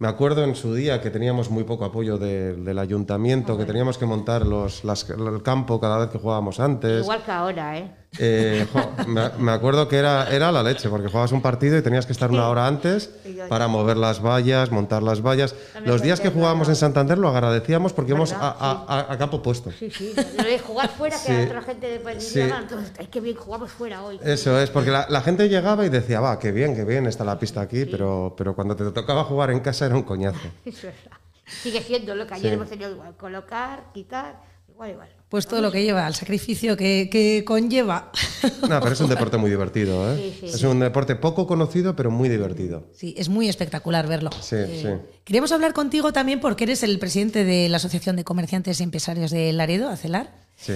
[0.00, 3.98] Me acuerdo en su día que teníamos muy poco apoyo de- del ayuntamiento, que teníamos
[3.98, 7.02] que montar los, las- el campo cada vez que jugábamos antes.
[7.02, 7.94] Igual que ahora, ¿eh?
[8.18, 11.82] Eh, jo, me, me acuerdo que era, era la leche, porque jugabas un partido y
[11.82, 13.10] tenías que estar una hora antes
[13.48, 15.54] para mover las vallas, montar las vallas.
[15.84, 19.70] Los días que jugábamos en Santander lo agradecíamos porque íbamos a, campo opuesto.
[19.78, 20.12] Sí, sí.
[20.36, 21.42] Lo de jugar fuera, que Sí.
[21.46, 22.40] otra gente después Sí.
[22.40, 24.18] diría, "Ah, entonces, es que bien, jugamos fuera hoy.
[24.24, 27.24] Eso es, porque la, la gente llegaba y decía, va, qué bien, qué bien está
[27.24, 30.38] la pista aquí, pero, pero cuando te tocaba jugar en casa era un coñazo.
[30.64, 31.12] Es verdad.
[31.46, 33.14] Sigue siendo lo que ayer hemos tenido igual.
[33.16, 34.40] Colocar, quitar,
[34.80, 35.08] igual, igual.
[35.28, 38.10] Pues todo lo que lleva, el sacrificio que, que conlleva.
[38.68, 40.16] No, pero es un deporte muy divertido, ¿eh?
[40.16, 40.46] Sí, sí.
[40.54, 42.86] Es un deporte poco conocido, pero muy divertido.
[42.94, 44.30] Sí, es muy espectacular verlo.
[44.40, 44.88] Sí, sí.
[45.24, 49.30] Queríamos hablar contigo también porque eres el presidente de la Asociación de Comerciantes y Empresarios
[49.30, 50.72] de Laredo, ACELAR, Sí.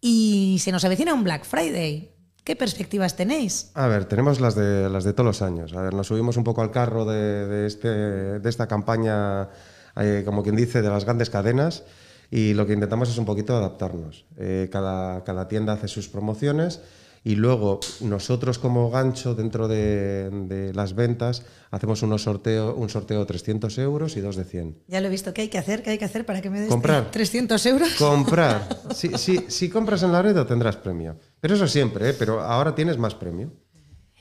[0.00, 2.10] y se nos avecina un Black Friday.
[2.44, 3.70] ¿Qué perspectivas tenéis?
[3.74, 5.74] A ver, tenemos las de, las de todos los años.
[5.74, 9.48] A ver, nos subimos un poco al carro de, de este, de esta campaña,
[9.96, 11.84] eh, como quien dice, de las grandes cadenas
[12.32, 14.24] y lo que intentamos es un poquito adaptarnos.
[14.38, 16.80] Eh, cada, cada tienda hace sus promociones
[17.24, 23.20] y luego nosotros como gancho dentro de, de las ventas hacemos unos sorteo, un sorteo
[23.20, 24.78] de 300 euros y dos de 100.
[24.88, 25.34] Ya lo he visto.
[25.34, 25.82] ¿Qué hay que hacer?
[25.82, 27.10] ¿Qué hay que hacer para que me des Comprar.
[27.10, 27.94] 300 euros?
[27.96, 28.80] Comprar.
[28.94, 31.16] Si, si, si compras en Laredo tendrás premio.
[31.38, 32.14] Pero eso siempre, ¿eh?
[32.18, 33.50] pero ahora tienes más premio.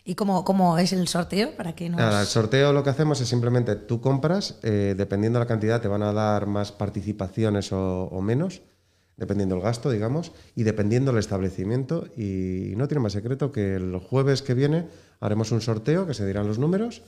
[0.04, 1.56] ¿Y cómo, cómo es el sorteo?
[1.56, 2.00] Para que nos...
[2.00, 5.80] Nada, el sorteo lo que hacemos es simplemente tú compras, eh, dependiendo de la cantidad
[5.82, 8.62] te van a dar más participaciones o, o menos,
[9.18, 12.08] dependiendo del gasto, digamos, y dependiendo del establecimiento.
[12.18, 14.88] Y no tiene más secreto que el jueves que viene
[15.20, 17.04] haremos un sorteo que se dirán los números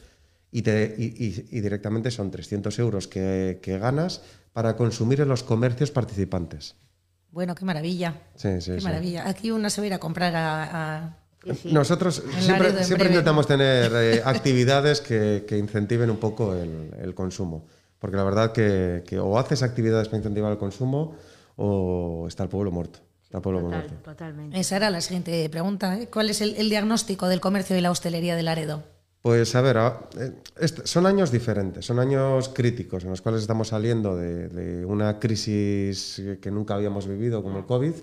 [0.51, 4.21] y, te- y- directamente son 300 euros que, que ganas
[4.53, 6.75] para consumir en los comercios participantes.
[7.31, 8.13] Bueno, qué maravilla.
[8.35, 8.85] Sí, sí, qué sí.
[8.85, 9.27] maravilla.
[9.27, 10.63] Aquí una se va a ir a comprar a...
[11.05, 11.17] a-
[11.61, 11.73] Sí.
[11.73, 17.65] Nosotros siempre, siempre intentamos tener eh, actividades que, que incentiven un poco el, el consumo.
[17.99, 21.15] Porque la verdad que, que o haces actividades para incentivar el consumo
[21.55, 22.99] o está el pueblo muerto.
[23.23, 23.95] Está el pueblo Total, muerto.
[24.03, 24.59] totalmente.
[24.59, 25.97] Esa era la siguiente pregunta.
[25.99, 26.07] ¿eh?
[26.11, 28.83] ¿Cuál es el, el diagnóstico del comercio y la hostelería de Laredo?
[29.21, 30.31] Pues a ver, a- eh,
[30.83, 36.21] son años diferentes, son años críticos en los cuales estamos saliendo de, de una crisis
[36.41, 37.93] que nunca habíamos vivido como el COVID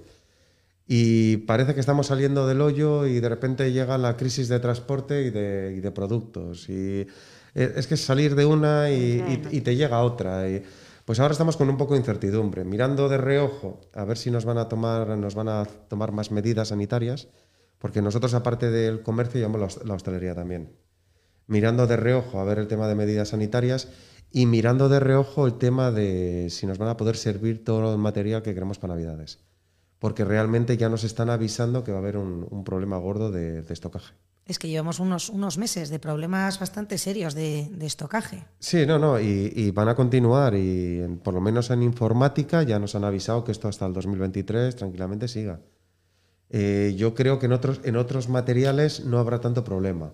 [0.93, 5.23] y parece que estamos saliendo del hoyo y de repente llega la crisis de transporte
[5.23, 6.69] y de, y de productos.
[6.69, 7.07] Y
[7.55, 9.23] eh, es que es salir de una y,
[9.53, 10.49] y- y te llega otra.
[10.51, 10.63] Y
[11.05, 14.45] pues ahora estamos con un poco de incertidumbre, mirando de reojo a ver si nos
[14.45, 17.29] van a tomar, nos van a tomar más medidas sanitarias,
[17.79, 20.77] porque nosotros aparte del comercio llevamos la hostelería también
[21.47, 23.89] mirando de reojo a ver el tema de medidas sanitarias
[24.31, 27.99] y mirando de reojo el tema de si nos van a poder servir todo el
[27.99, 29.41] material que queremos para Navidades.
[30.01, 33.63] Porque realmente ya nos están avisando que va a haber un, un problema gordo de,
[33.63, 34.15] de estocaje.
[34.47, 38.47] Es que llevamos unos, unos meses de problemas bastante serios de, de estocaje.
[38.59, 42.65] Sí, no, no, y, y van a continuar y en- por lo menos en informática
[42.65, 45.61] ya nos han avisado que esto hasta el 2023 tranquilamente siga.
[46.49, 50.13] Eh, yo creo que en otros, en otros materiales no habrá tanto problema,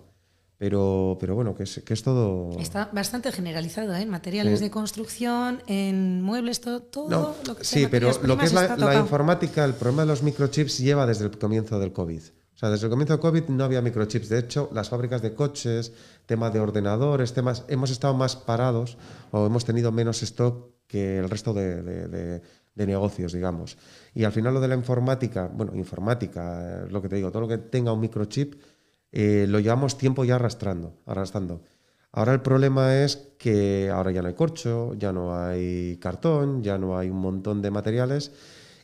[0.57, 2.51] pero, pero bueno, que es, que es todo...
[2.59, 4.01] Está bastante generalizado ¿eh?
[4.01, 4.65] en materiales Sí.
[4.65, 8.75] de construcción, en muebles, todo, todo No, lo que sí, pero lo que es la,
[8.75, 12.21] la informática, el problema de los microchips lleva desde el comienzo del COVID.
[12.55, 14.29] O sea, desde el comienzo del COVID no había microchips.
[14.29, 15.93] De hecho, las fábricas de coches,
[16.25, 18.97] tema de ordenadores, temas, hemos estado más parados
[19.29, 22.41] o hemos tenido menos stock que el resto de, de- de-
[22.73, 23.77] de negocios, digamos.
[24.15, 27.41] Y al final lo de la informática, bueno, informática, eh, lo que te digo, todo
[27.41, 28.55] lo que tenga un microchip,
[29.19, 31.63] eh, lo llevamos tiempo ya arrastrando, arrastrando.
[32.11, 36.77] Ahora el problema es que ahora ya no hay corcho, ya no hay cartón, ya
[36.77, 38.31] no hay un montón de materiales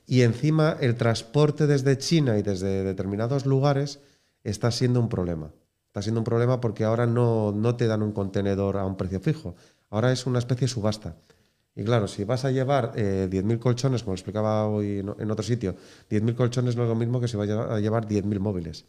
[0.08, 4.00] y encima el transporte desde China y desde determinados lugares
[4.44, 5.52] está siendo un problema.
[5.86, 9.20] Está siendo un problema porque ahora no, no te dan un contenedor a un precio
[9.20, 9.54] fijo,
[9.92, 11.16] ahora es una especie de subasta.
[11.76, 15.76] Y claro, si vas a llevar eh, 10.000 colchones, como explicaba hoy en, otro sitio,
[16.10, 18.86] 10.000 colchones no es lo mismo que si vas a llevar 10.000 móviles.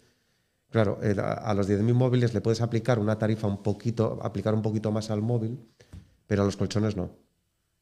[0.74, 4.90] Claro, a, los 10.000 móviles le puedes aplicar una tarifa un poquito, aplicar un poquito
[4.90, 5.56] más al móvil,
[6.26, 7.12] pero a los colchones no.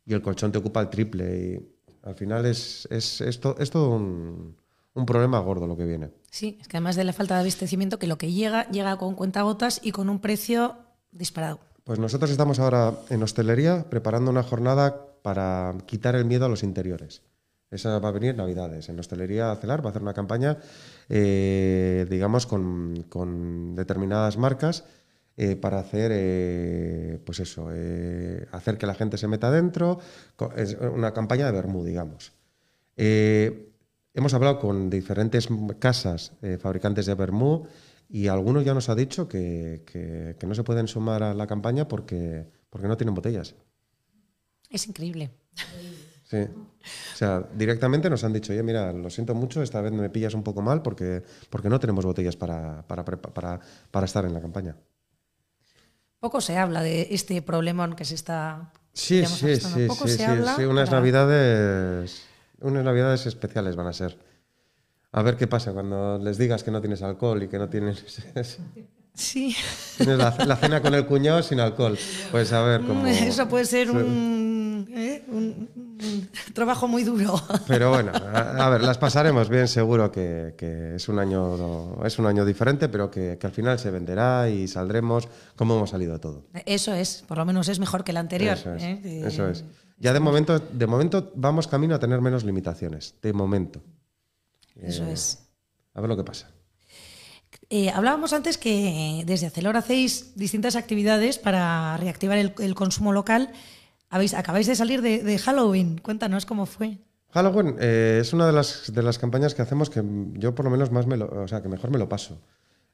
[0.05, 1.25] Y el colchón te ocupa el triple.
[1.43, 4.59] Y al final es, es, es to- es todo un,
[4.93, 6.11] un problema gordo lo que viene.
[6.31, 9.15] Sí, es que además de la falta de abastecimiento, que lo que llega, llega con
[9.15, 10.77] cuentagotas y con un precio
[11.13, 11.61] disparado.
[11.85, 16.63] Pues nosotros estamos ahora en hostelería preparando una jornada para quitar el miedo a los
[16.63, 17.23] interiores.
[17.71, 18.91] Esa va a venir en Navidades.
[18.91, 20.59] En Hostelería Celar va a hacer una campaña,
[21.15, 24.85] eh, digamos, con, con determinadas marcas
[25.37, 27.69] eh, para hacer, eh, pues eso,
[28.53, 29.99] hacer que la gente se meta dentro.
[30.57, 32.33] Es una campaña de Bermú, digamos.
[32.97, 35.49] Hemos hablado con diferentes
[35.79, 37.67] casas fabricantes de Bermú
[38.09, 41.47] y algunos ya nos ha dicho que, que- que no se pueden sumar a la
[41.47, 43.55] campaña porque, porque no tienen botellas.
[44.71, 45.31] Es increíble.
[46.25, 46.47] Sí.
[47.13, 50.35] O sea, directamente nos han dicho, oye, mira, lo siento mucho, esta vez me pillas
[50.35, 53.61] un poco mal porque, porque no tenemos botellas para, para, para,
[53.91, 54.77] para estar en la campaña.
[56.21, 58.73] Poco se habla de este problemón que se está.
[58.93, 62.23] Sí, digamos, sí, sí, Poco sí, se sí, habla sí, unas navidades,
[62.61, 64.19] unas navidades especiales van a ser.
[65.11, 68.05] A ver qué pasa cuando les digas que no tienes alcohol y que no tienes,
[69.15, 69.55] Sí.
[69.99, 71.99] tienes la, la cena con el cuñado sin alcohol.
[72.31, 73.07] Pues a ver cómo.
[73.09, 74.52] Eso puede ser un,
[74.91, 75.25] ¿eh?
[75.29, 77.41] un- un trabajo muy duro.
[77.67, 82.19] Pero bueno, a, a ver, las pasaremos bien, seguro que, que es un año es
[82.19, 86.19] un año diferente, pero que, que al final se venderá y saldremos como hemos salido
[86.21, 86.45] todo.
[86.67, 88.57] Eso es, por lo menos es mejor que el anterior.
[88.57, 88.83] Eso es.
[88.83, 89.01] ¿eh?
[89.03, 89.65] De- eso es.
[89.99, 93.15] Ya de momento, de momento vamos camino a tener menos limitaciones.
[93.23, 93.81] De momento.
[94.81, 95.39] Eso Eh, es.
[95.95, 96.49] A ver lo que pasa.
[97.71, 103.51] Eh, hablábamos antes que desde Acelor hacéis distintas actividades para reactivar el, el consumo local.
[104.35, 105.99] Acabáis de salir de, Halloween.
[105.99, 106.99] Cuéntanos cómo fue.
[107.31, 110.03] Halloween eh, es una de las, de las campañas que hacemos que
[110.35, 112.39] yo por lo menos más o sea, que mejor me lo paso.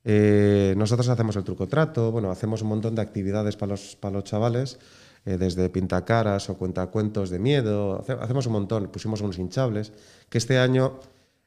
[0.04, 4.14] Eh, nosotros hacemos el truco trato, bueno, hacemos un montón de actividades para los, para
[4.14, 4.78] los chavales,
[5.26, 9.92] eh, desde pintacaras o cuentacuentos de miedo, hace- hacemos un montón, pusimos unos hinchables,
[10.28, 11.00] que este año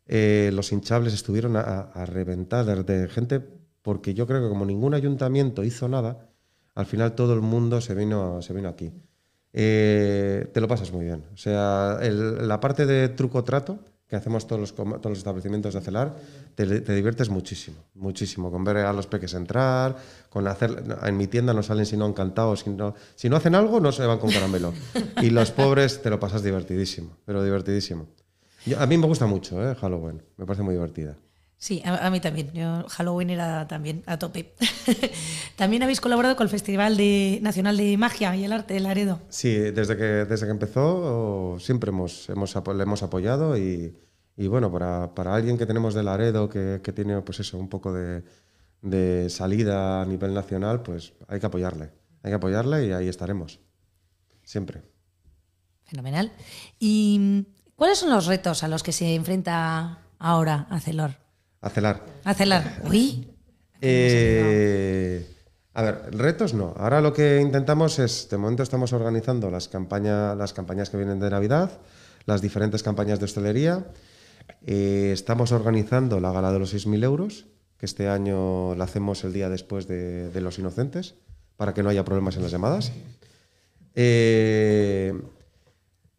[0.06, 3.40] eh, los hinchables estuvieron a, a reventar de gente,
[3.82, 6.28] porque yo creo que como ningún ayuntamiento hizo nada,
[6.76, 8.92] al final todo el mundo se vino, se vino aquí.
[9.54, 11.24] Eh, te lo pasas muy bien.
[11.34, 13.80] O sea, la parte de truco trato
[14.12, 16.14] que hacemos todos los, todos los establecimientos de celar,
[16.54, 19.96] te, te diviertes muchísimo, muchísimo, con ver a los peques entrar,
[20.30, 23.56] con hacer, en mi tienda no salen si no encantados, si no, si no hacen
[23.56, 24.74] algo no se van con caramelo.
[25.22, 28.08] Y los pobres te lo pasas divertidísimo, pero divertidísimo.
[28.78, 29.76] A mí me gusta mucho, ¿eh?
[29.76, 31.16] Halloween, me parece muy divertida.
[31.62, 32.52] Sí, a, a mí también.
[32.54, 34.56] Yo Halloween era también a tope.
[35.56, 39.22] también habéis colaborado con el Festival de, Nacional de Magia y el Arte de Laredo.
[39.30, 43.96] Sí, desde que, desde que empezó siempre hemos, hemos, le hemos apoyado y,
[44.36, 47.70] y bueno, para, para alguien que tenemos de Laredo, que, que tiene pues eso, un
[47.70, 48.24] poco de,
[48.82, 51.92] de salida a nivel nacional, pues hay que apoyarle.
[52.24, 53.60] Hay que apoyarle y ahí estaremos.
[54.44, 54.82] Siempre.
[55.84, 56.32] Fenomenal.
[56.80, 57.46] ¿Y
[57.76, 61.22] cuáles son los retos a los que se enfrenta ahora Acelor?
[61.62, 62.04] A celar.
[62.24, 62.82] Acelar.
[62.90, 63.28] Uy,
[63.84, 65.26] Eh,
[65.74, 66.74] a ver, retos no.
[66.78, 71.20] Ahora lo que intentamos es, de momento estamos organizando las, campaña, las campañas que vienen
[71.20, 71.80] de Navidad,
[72.26, 73.86] las diferentes campañas de hostelería.
[74.66, 77.46] Eh, estamos organizando la gala de los 6.000 euros,
[77.78, 81.16] que este año la hacemos el día después de, de los inocentes,
[81.58, 82.92] para que no haya problemas en las llamadas.
[83.96, 85.14] Eh,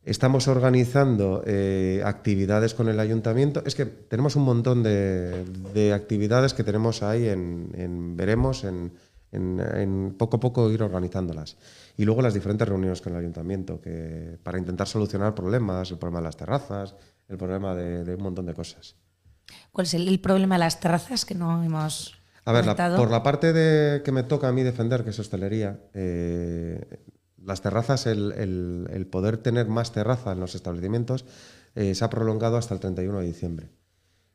[0.05, 3.62] Estamos organizando eh, actividades con el ayuntamiento.
[3.64, 8.92] Es que tenemos un montón de, de actividades que tenemos ahí en, en- veremos en,
[9.30, 11.57] en- en poco a poco ir organizándolas.
[11.96, 16.18] Y luego las diferentes reuniones con el ayuntamiento que, para intentar solucionar problemas, el problema
[16.18, 16.96] de las terrazas,
[17.28, 18.96] el problema de, de un montón de cosas.
[19.70, 23.11] ¿cuál es el, el problema de las terrazas que no hemos A ver, la- por
[23.11, 26.80] la parte de, que me toca a mí defender, que es hostelería, eh,
[27.45, 31.24] las terrazas, el, poder tener más terraza en los establecimientos
[31.74, 33.68] eh, se ha prolongado hasta el 31 de diciembre.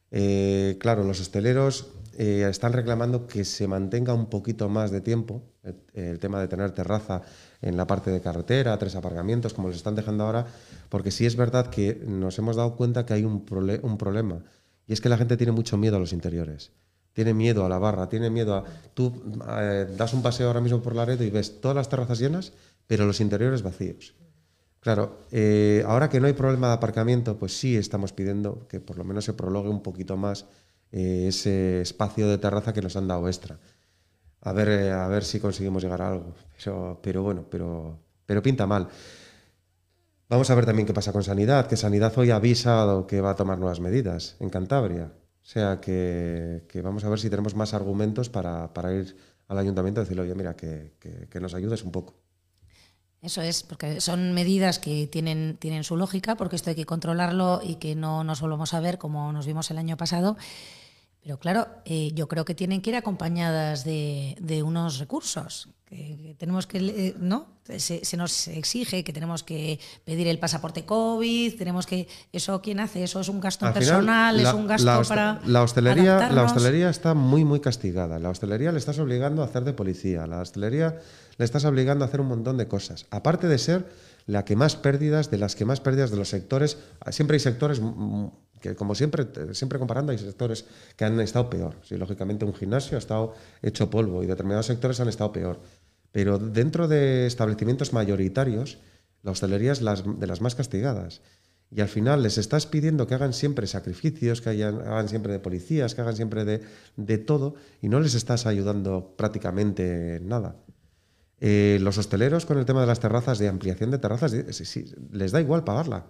[0.09, 1.87] Eh, claro, los hosteleros
[2.17, 5.43] eh, están reclamando que se mantenga un poquito más de tiempo
[5.93, 7.21] el, tema de tener terraza
[7.61, 10.47] en la parte de carretera, tres aparcamientos, como les están dejando ahora,
[10.89, 14.43] porque sí es verdad que nos hemos dado cuenta que hay un, problema,
[14.87, 16.71] y es que la gente tiene mucho miedo a los interiores.
[17.11, 18.63] Tiene miedo a la barra, tiene miedo a...
[18.93, 19.11] Tú
[19.97, 22.53] das un paseo ahora mismo por Laredo y ves todas las terrazas llenas,
[22.87, 24.15] pero los interiores vacíos.
[24.79, 28.97] Claro, eh, ahora que no hay problema de aparcamiento, pues sí estamos pidiendo que por
[28.97, 30.45] lo menos se prolongue un poquito más
[30.91, 33.59] eh, ese espacio de terraza que nos han dado extra.
[34.41, 36.33] A ver, eh, a ver si conseguimos llegar a algo.
[36.57, 38.87] Pero, pero bueno, pero, pero pinta mal.
[40.29, 43.31] Vamos a ver también qué pasa con Sanidad, que Sanidad hoy ha avisado que va
[43.31, 45.13] a tomar nuevas medidas en Cantabria.
[45.41, 49.15] O sea que, que vamos a ver si tenemos más argumentos para, para ir
[49.47, 52.15] al ayuntamiento y decirle, oye, mira, que, que- que nos ayudes un poco.
[53.21, 57.61] Eso es, porque son medidas que tienen, tienen su lógica, porque esto hay que controlarlo
[57.63, 60.37] y que no nos volvamos a ver como nos vimos el año pasado.
[61.23, 65.67] Pero claro, eh, yo creo que tienen que ir acompañadas de, de unos recursos.
[65.85, 67.47] Que, que tenemos que, eh, ¿no?
[67.77, 72.07] Se, se nos exige que tenemos que pedir el pasaporte COVID, tenemos que.
[72.31, 73.03] ¿Eso quién hace?
[73.03, 74.37] ¿Eso es un gasto Al final, personal?
[74.37, 75.41] la- ¿Es un gasto la para.?
[75.45, 78.19] la hostelería, la hostelería está muy, muy castigada.
[78.19, 80.27] La hostelería le estás obligando a hacer de policía.
[80.27, 80.97] La hostelería
[81.37, 83.05] le estás obligando a hacer un montón de cosas.
[83.11, 83.85] Aparte de ser
[84.27, 86.77] la que más pérdidas, de las que más pérdidas de los sectores.
[87.09, 88.27] Siempre hay sectores mm,
[88.59, 90.65] que, como siempre, siempre comparando, hay sectores
[90.95, 91.75] que han estado peor.
[91.83, 95.61] Sí, lógicamente, un gimnasio ha estado hecho polvo y determinados sectores han estado peor.
[96.11, 98.79] Pero dentro de establecimientos mayoritarios,
[99.23, 101.21] la hostelería es las, de las más castigadas.
[101.69, 105.95] Y al final les estás pidiendo que hagan siempre sacrificios, que hagan siempre de policías,
[105.95, 106.61] que hagan siempre de,
[106.95, 110.55] de todo, y no les estás ayudando prácticamente en nada.
[111.39, 114.65] Eh, los hosteleros con el tema de las terrazas, de ampliación de terrazas, di- sí,
[114.65, 116.05] sí, les da igual pagarla.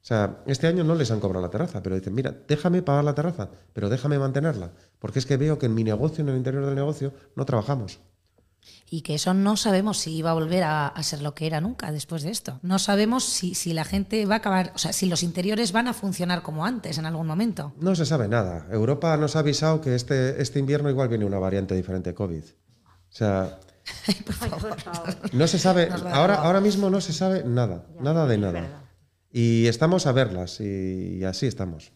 [0.00, 3.02] O sea, este año no les han cobrado la terraza, pero dicen, mira, déjame pagar
[3.04, 4.70] la terraza, pero déjame mantenerla,
[5.00, 7.98] porque es que veo que en mi negocio, en el interior del negocio, no trabajamos.
[8.90, 11.60] Y que eso no sabemos si va a volver a, a ser lo que era
[11.60, 12.58] nunca después de esto.
[12.62, 15.88] No sabemos si, si la gente va a acabar, o sea, si los interiores van
[15.88, 17.72] a funcionar como antes en algún momento.
[17.80, 18.66] No se sabe nada.
[18.70, 22.44] Europa nos ha avisado que este, este invierno igual viene una variante diferente de COVID.
[22.44, 23.58] O sea,
[24.06, 24.76] Ay, por favor.
[25.32, 28.52] no se sabe, ahora, ahora mismo no se sabe nada, nada de nada.
[28.52, 28.82] verdad.
[29.30, 31.92] Y estamos a verlas y, y así estamos.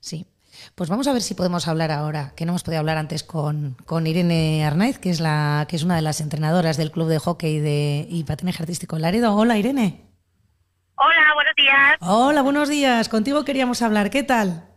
[0.00, 0.26] Sí.
[0.74, 3.76] Pues vamos a ver si podemos hablar ahora, que no hemos podido hablar antes con,
[3.86, 7.18] con Irene Arnaiz, que es, la, que es una de las entrenadoras del Club de
[7.18, 9.34] Hockey de, y Patinaje Artístico Laredo.
[9.34, 10.06] Hola, Irene.
[10.96, 11.96] Hola, buenos días.
[12.00, 13.08] Hola, buenos días.
[13.08, 14.10] Contigo queríamos hablar.
[14.10, 14.68] ¿Qué tal?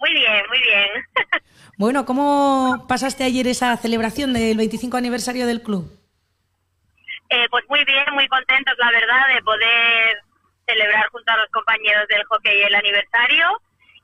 [0.00, 1.42] Muy bien, muy bien.
[1.78, 5.90] Bueno, ¿cómo pasaste ayer esa celebración del 25 aniversario del club?
[7.30, 10.18] Eh, pues muy bien, muy contentos, la verdad, de poder
[10.66, 13.46] celebrar junto a los compañeros del hockey el aniversario.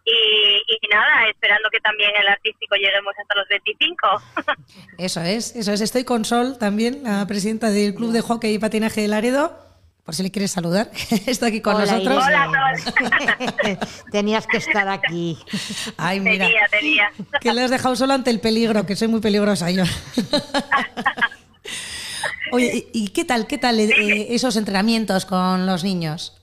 [0.05, 4.23] Y, y nada, esperando que también el artístico lleguemos hasta los 25.
[4.99, 5.83] Eso es, eso es.
[5.83, 9.68] Estoy con Sol también, la presidenta del Club de Hockey y Patinaje de Laredo,
[10.09, 10.91] por si le quieres saludar.
[11.27, 12.25] Está aquí con Hola, nosotros.
[12.25, 13.79] Hola,
[14.11, 15.37] Tenías que estar aquí.
[15.99, 16.47] Ay, mira.
[16.47, 17.13] tenía, tenía.
[17.43, 19.85] Que le has dejado solo ante el peligro, que soy muy peligrosa yo.
[22.53, 26.41] Oye, ¿y y qué tal, qué tal eh, esos entrenamientos con los niños?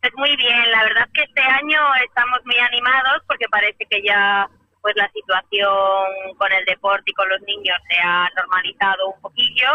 [0.00, 1.78] Pues muy bien, la verdad es que este año
[2.08, 4.48] estamos muy animados porque parece que ya
[4.80, 9.68] pues la situación con el deporte y con los niños se ha normalizado un poquillo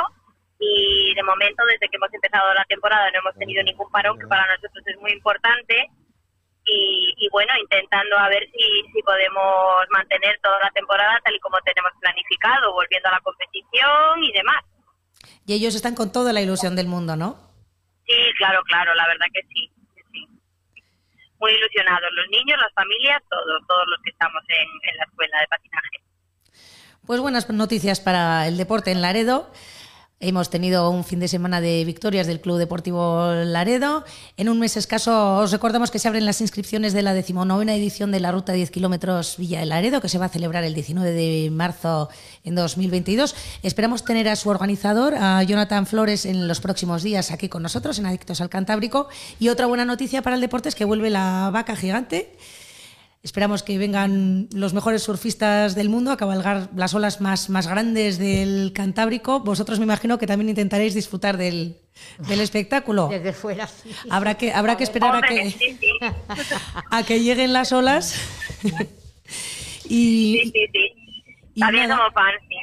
[0.63, 4.27] y de momento desde que hemos empezado la temporada no hemos tenido ningún parón que
[4.27, 5.89] para nosotros es muy importante
[6.65, 11.39] y, y bueno, intentando a ver si, si podemos mantener toda la temporada tal y
[11.39, 14.63] como tenemos planificado, volviendo a la competición y demás.
[15.45, 17.35] Y ellos están con toda la ilusión del mundo, ¿no?
[18.07, 19.69] Sí, claro, claro, la verdad que sí.
[19.93, 20.27] que sí.
[21.39, 25.39] Muy ilusionados los niños, las familias, todos, todos los que estamos en, en la escuela
[25.41, 26.03] de patinaje.
[27.05, 29.51] Pues buenas noticias para el deporte en Laredo.
[30.25, 34.05] Hemos tenido un fin de semana de victorias del Club Deportivo Laredo.
[34.37, 38.09] En un mes escaso os recordamos que se abren las inscripciones de la decimonovena edición
[38.09, 41.11] de la Ruta 10 kilómetros Villa de Laredo, que se va a celebrar el 19
[41.11, 42.07] de marzo
[42.45, 43.35] en 2022.
[43.63, 47.99] Esperamos tener a su organizador, a Jonathan Flores, en los próximos días aquí con nosotros
[47.99, 49.09] en Adictos al Cantábrico.
[49.41, 52.31] Y otra buena noticia para el deporte es que vuelve la vaca gigante.
[53.23, 58.17] Esperamos que vengan los mejores surfistas del mundo a cabalgar las olas más, más grandes
[58.17, 59.39] del Cantábrico.
[59.39, 61.77] Vosotros me imagino que también intentaréis disfrutar del,
[62.27, 63.07] del espectáculo.
[63.07, 63.91] Desde fuera, sí.
[64.09, 65.55] Habrá que, habrá que esperar a que,
[66.91, 68.19] a que lleguen las olas.
[69.85, 71.59] y, sí, sí, sí.
[71.59, 72.55] También fans, sí.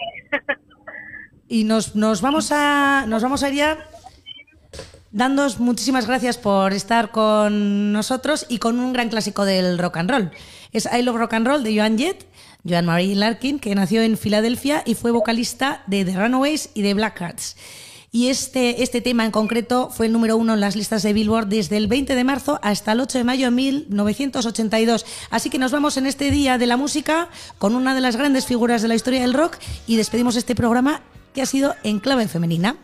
[1.49, 3.90] y nos, nos vamos a nos vamos a ir ya
[5.13, 10.11] dándos muchísimas gracias por estar con nosotros y con un gran clásico del rock and
[10.11, 10.31] roll.
[10.73, 12.27] Es I Love Rock and Roll de Joan Jett,
[12.69, 16.95] Joan Marie Larkin, que nació en Filadelfia y fue vocalista de The Runaways y de
[16.95, 17.57] Blackhearts.
[18.13, 21.47] Y este, este tema en concreto fue el número uno en las listas de Billboard
[21.47, 25.07] desde el 20 de marzo hasta el 8 de mayo de 1982.
[25.31, 28.47] Así que nos vamos en este día de la música con una de las grandes
[28.47, 31.03] figuras de la historia del rock y despedimos este programa
[31.35, 32.77] que ha sido en clave femenina.